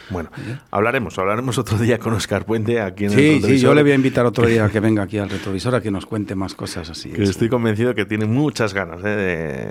[0.09, 0.29] Bueno,
[0.71, 3.81] hablaremos, hablaremos otro día con Oscar Puente aquí en el Sí, sí, retrovisor, yo le
[3.83, 6.33] voy a invitar otro día a que venga aquí al retrovisor a que nos cuente
[6.35, 7.09] más cosas así.
[7.09, 7.31] que sí.
[7.31, 9.09] estoy convencido que tiene muchas ganas ¿eh?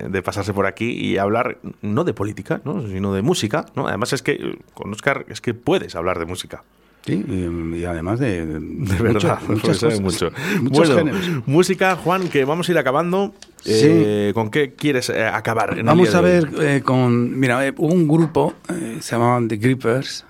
[0.03, 2.87] de, de pasarse por aquí y hablar no de política, ¿no?
[2.87, 3.67] sino de música.
[3.75, 3.89] ¿no?
[3.89, 6.63] Además es que con Oscar es que puedes hablar de música.
[7.07, 10.31] Sí, y, y además de, de, De verdad, muchas, sabe muchas mucho.
[10.33, 11.47] cosas, muchos bueno, géneros.
[11.47, 13.33] música, Juan, que vamos a ir acabando.
[13.65, 15.75] Eh, ¿Con qué quieres eh, acabar?
[15.75, 17.39] en el Vamos a ver eh, con.
[17.39, 18.55] Mira, hubo un grupo,
[18.99, 20.25] se llamaban The Grippers,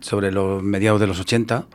[0.00, 1.66] sobre los mediados de los 80,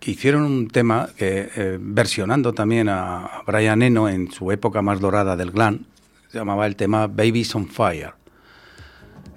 [0.00, 5.00] que hicieron un tema que, eh, versionando también a, Brian Eno en su época más
[5.00, 5.86] dorada del glam,
[6.30, 8.12] se llamaba el tema Babies on Fire.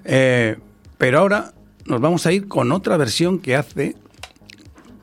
[0.04, 0.56] Eh,
[0.98, 1.52] pero ahora
[1.86, 3.96] nos vamos a ir con otra versión que hace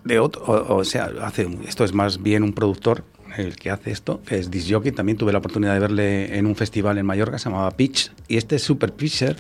[0.04, 3.04] de otro, o, sea, hace esto es más bien un productor
[3.38, 4.92] el que hace esto, que es Disc Jockey.
[4.92, 8.38] También tuve la oportunidad de verle en un festival en Mallorca, se llamaba Pitch, y
[8.38, 9.36] este es Super Pitcher,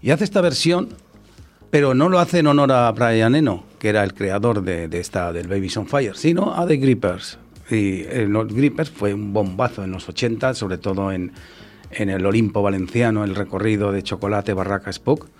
[0.00, 0.88] y hace esta versión,
[1.72, 5.00] pero no lo hace en honor a Brian Eno, que era el creador de, de
[5.00, 7.38] esta del Babies on Fire, sino a The Grippers.
[7.70, 11.32] Y eh, los Grippers fue un bombazo en los 80, sobre todo en,
[11.90, 15.30] en el Olimpo valenciano, el recorrido de Chocolate, Barraca, Spook.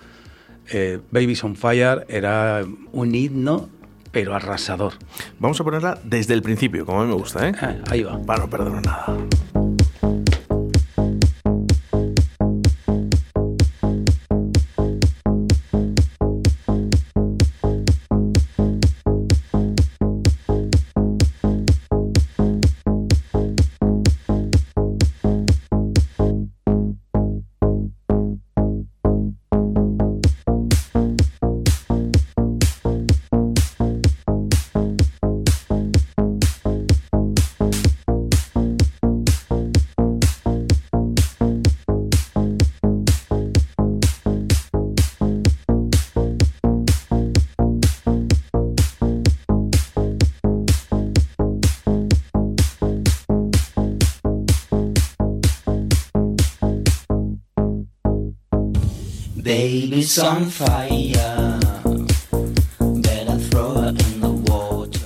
[0.71, 3.69] Eh, Babies on Fire era un himno,
[4.11, 4.93] pero arrasador.
[5.37, 7.51] Vamos a ponerla desde el principio, como a mí me gusta, ¿eh?
[7.61, 8.19] Ah, ahí va.
[8.25, 9.05] Para no perder nada.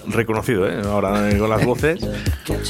[0.10, 0.82] Reconocido, ¿eh?
[0.86, 2.00] Ahora con las voces.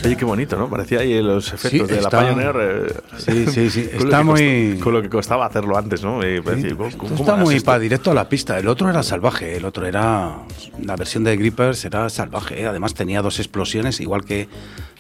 [0.04, 0.70] Oye, qué bonito, ¿no?
[0.70, 2.56] Parecía ahí los efectos Sí, de la Pioneer.
[2.60, 6.20] eh, Sí, sí, sí, está muy- costó- con lo que costaba hacerlo antes, ¿no?
[6.28, 7.66] Y Sí, decir, ¿cómo- esto cómo está muy esto?
[7.68, 8.58] para directo a la pista.
[8.58, 10.40] El otro era salvaje, el otro era.
[10.84, 12.62] La versión de Grippers era salvaje.
[12.62, 12.66] ¿eh?
[12.68, 14.50] Además tenía dos explosiones, igual que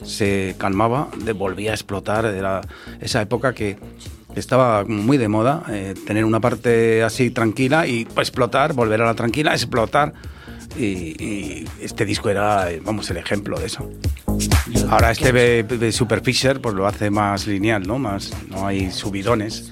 [0.03, 2.25] se calmaba, volvía a explotar.
[2.25, 2.61] Era
[3.01, 3.78] esa época que
[4.39, 9.13] estaba muy de moda, eh, tener una parte así tranquila y explotar, volver a la
[9.13, 10.13] tranquila, explotar.
[10.77, 13.89] Y, este disco era, vamos, el ejemplo de eso.
[14.89, 17.97] Ahora este de, de Super Fisher pues lo hace más lineal, ¿no?
[17.97, 19.71] Más, no hay subidones.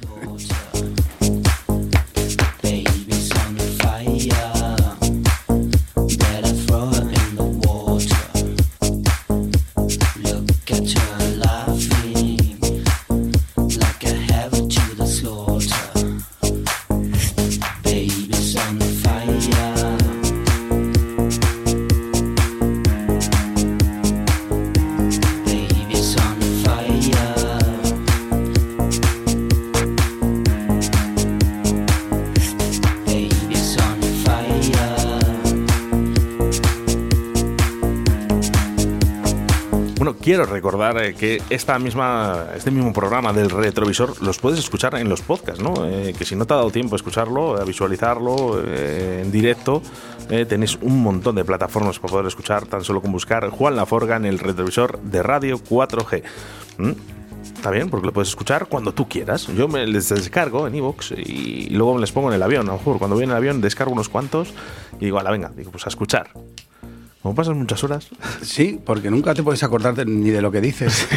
[40.06, 44.94] Bueno, quiero recordar eh, que esta misma, este mismo programa del retrovisor los puedes escuchar
[44.94, 45.74] en los podcasts, ¿no?
[45.88, 49.82] Eh, que si no te ha dado tiempo a escucharlo, a visualizarlo eh, en directo,
[50.30, 54.18] eh, tenéis un montón de plataformas para poder escuchar, tan solo con buscar Juan Laforga
[54.18, 56.22] en el retrovisor de Radio 4G.
[56.78, 56.92] ¿Mm?
[57.56, 59.48] Está bien, porque lo puedes escuchar cuando tú quieras.
[59.48, 62.70] Yo me les descargo en iVoox y luego me les pongo en el avión.
[62.70, 64.54] A lo mejor cuando voy en el avión descargo unos cuantos
[65.00, 66.30] y digo, ala, venga, digo, pues a escuchar.
[67.26, 68.08] Como pasas muchas horas,
[68.44, 71.08] Sí, porque nunca te puedes acordar de- ni de lo que dices.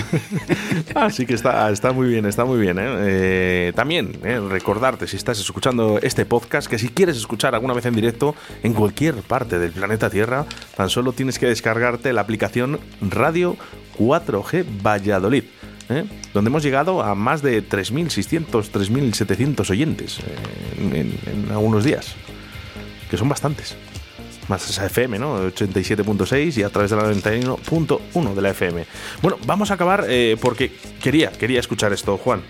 [0.94, 2.78] Así que está, está muy bien, está muy bien.
[2.78, 2.82] ¿eh?
[2.86, 7.84] Eh, también eh, recordarte, si estás escuchando este podcast, que si quieres escuchar alguna vez
[7.84, 10.46] en directo en cualquier parte del planeta Tierra,
[10.78, 13.58] tan solo tienes que descargarte la aplicación Radio
[13.98, 15.44] 4G Valladolid.
[15.90, 16.06] ¿eh?
[16.32, 20.24] Donde hemos llegado a más de 3.600, 3.700 oyentes eh,
[20.80, 22.14] en- en algunos días,
[23.10, 23.76] que son bastantes
[24.48, 25.50] más esa FM, ¿no?
[25.50, 28.86] 87.6 y a través de la 91.1 de la FM.
[29.22, 30.72] Bueno, vamos a acabar eh, porque
[31.02, 32.42] quería, quería escuchar esto, Juan.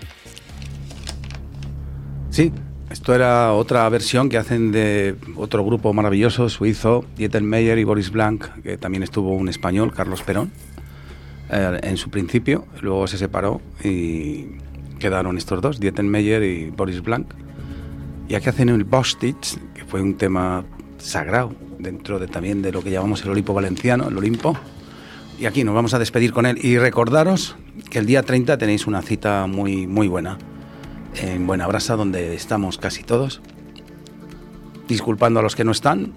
[2.29, 2.51] Sí,
[2.89, 8.11] esto era otra versión que hacen de otro grupo maravilloso suizo, Dieter Meyer y Boris
[8.11, 10.51] Blanc, que también estuvo un español, Carlos Perón,
[11.51, 14.45] eh, en su principio, luego se separó y
[14.99, 17.27] quedaron estos dos, Dieter Meyer y Boris Blanc.
[18.27, 20.63] Y aquí hacen el Bostich, que fue un tema
[20.99, 24.55] sagrado dentro de, también de lo que llamamos el Olimpo Valenciano, el Olimpo.
[25.39, 26.59] Y aquí nos vamos a despedir con él.
[26.63, 27.55] Y recordaros
[27.89, 30.37] que el día 30 tenéis una cita muy, muy buena
[31.15, 33.41] en Buenabrasa, donde estamos casi todos.
[34.87, 36.13] Disculpando a los que no están,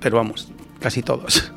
[0.00, 1.52] pero vamos, casi todos.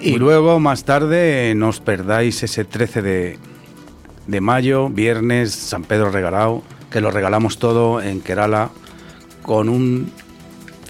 [0.00, 3.38] Y luego, más tarde, no os perdáis ese 13 de,
[4.26, 8.70] de mayo, viernes, San Pedro Regalado, que lo regalamos todo en Kerala,
[9.42, 10.10] con un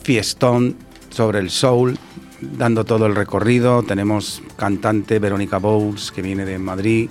[0.03, 0.77] fiestón
[1.17, 1.99] sobre el soul,
[2.43, 3.83] dando todo el recorrido.
[3.83, 7.09] Tenemos cantante Verónica Bowles, que viene de Madrid,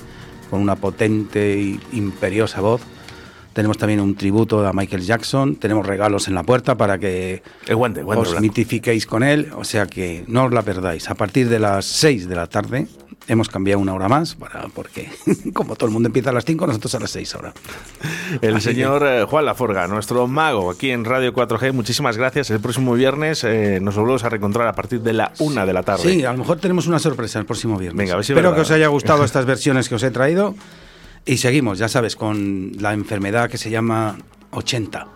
[0.52, 2.82] con una potente e imperiosa voz.
[3.54, 5.56] Tenemos también un tributo a Michael Jackson.
[5.56, 8.42] Tenemos regalos en la puerta para que El guante, guante os blanco.
[8.44, 9.52] mitifiquéis con él.
[9.56, 11.10] O sea que no os la perdáis.
[11.10, 12.88] A partir de las 6 de la tarde
[13.28, 15.10] hemos cambiado una hora más para porque
[15.54, 17.54] como todo el mundo empieza a las 5, nosotros a las 6 ahora.
[18.42, 22.50] El Así señor eh, Juan Laforga, nuestro mago aquí en Radio 4G, muchísimas gracias.
[22.52, 25.84] El próximo viernes eh, nos volvemos a reencontrar a partir de la una de la
[25.84, 26.04] tarde.
[26.04, 27.98] Sí, a lo mejor tenemos una sorpresa el próximo viernes.
[27.98, 28.64] Venga, a ver si es Espero verdad.
[28.64, 30.56] que os haya gustado estas versiones que os he traído.
[31.26, 34.16] Y seguimos, ya sabes, con la enfermedad que se llama
[34.52, 35.08] 80.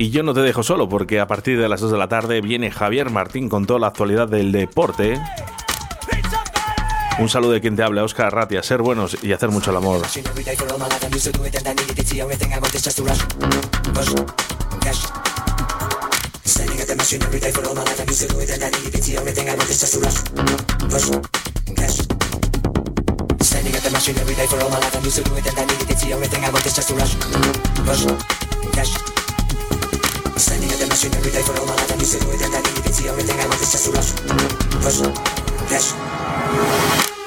[0.00, 2.40] Y yo no te dejo solo porque a partir de las 2 de la tarde
[2.40, 5.20] viene Javier Martín con toda la actualidad del deporte.
[7.18, 8.62] Un saludo de quien te habla, Oscar Ratia.
[8.62, 10.02] Ser buenos y hacer mucho el amor.
[28.68, 29.17] The the
[30.98, 31.08] cash.
[31.08, 32.42] Standing at the machine every day for all my life, I'm used to do it,
[32.42, 32.92] and I needed it.
[32.92, 34.14] The only thing I want is just to rush,
[34.82, 35.00] push,
[35.68, 37.17] cash.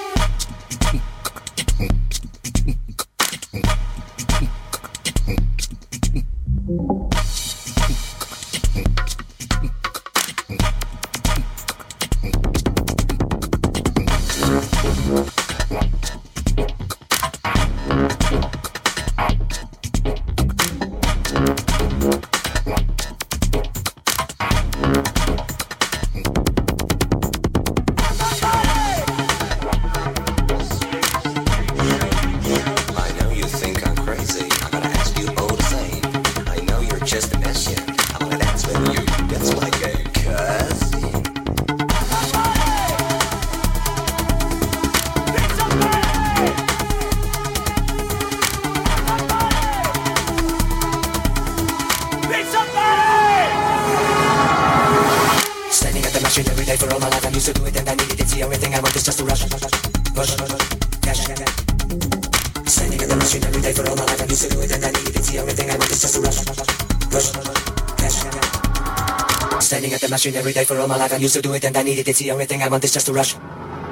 [70.23, 71.13] Every day for all my life.
[71.13, 72.15] I'm used to do it and I needed it.
[72.15, 73.33] The only thing I want is just to rush.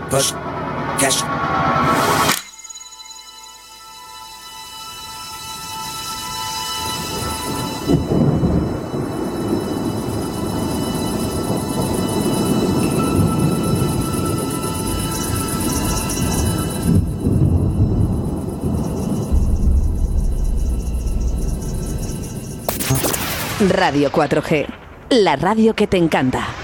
[0.10, 0.32] Push,
[1.02, 1.26] cash.
[23.60, 24.79] Radio 4G.
[25.12, 26.59] La radio que te encanta.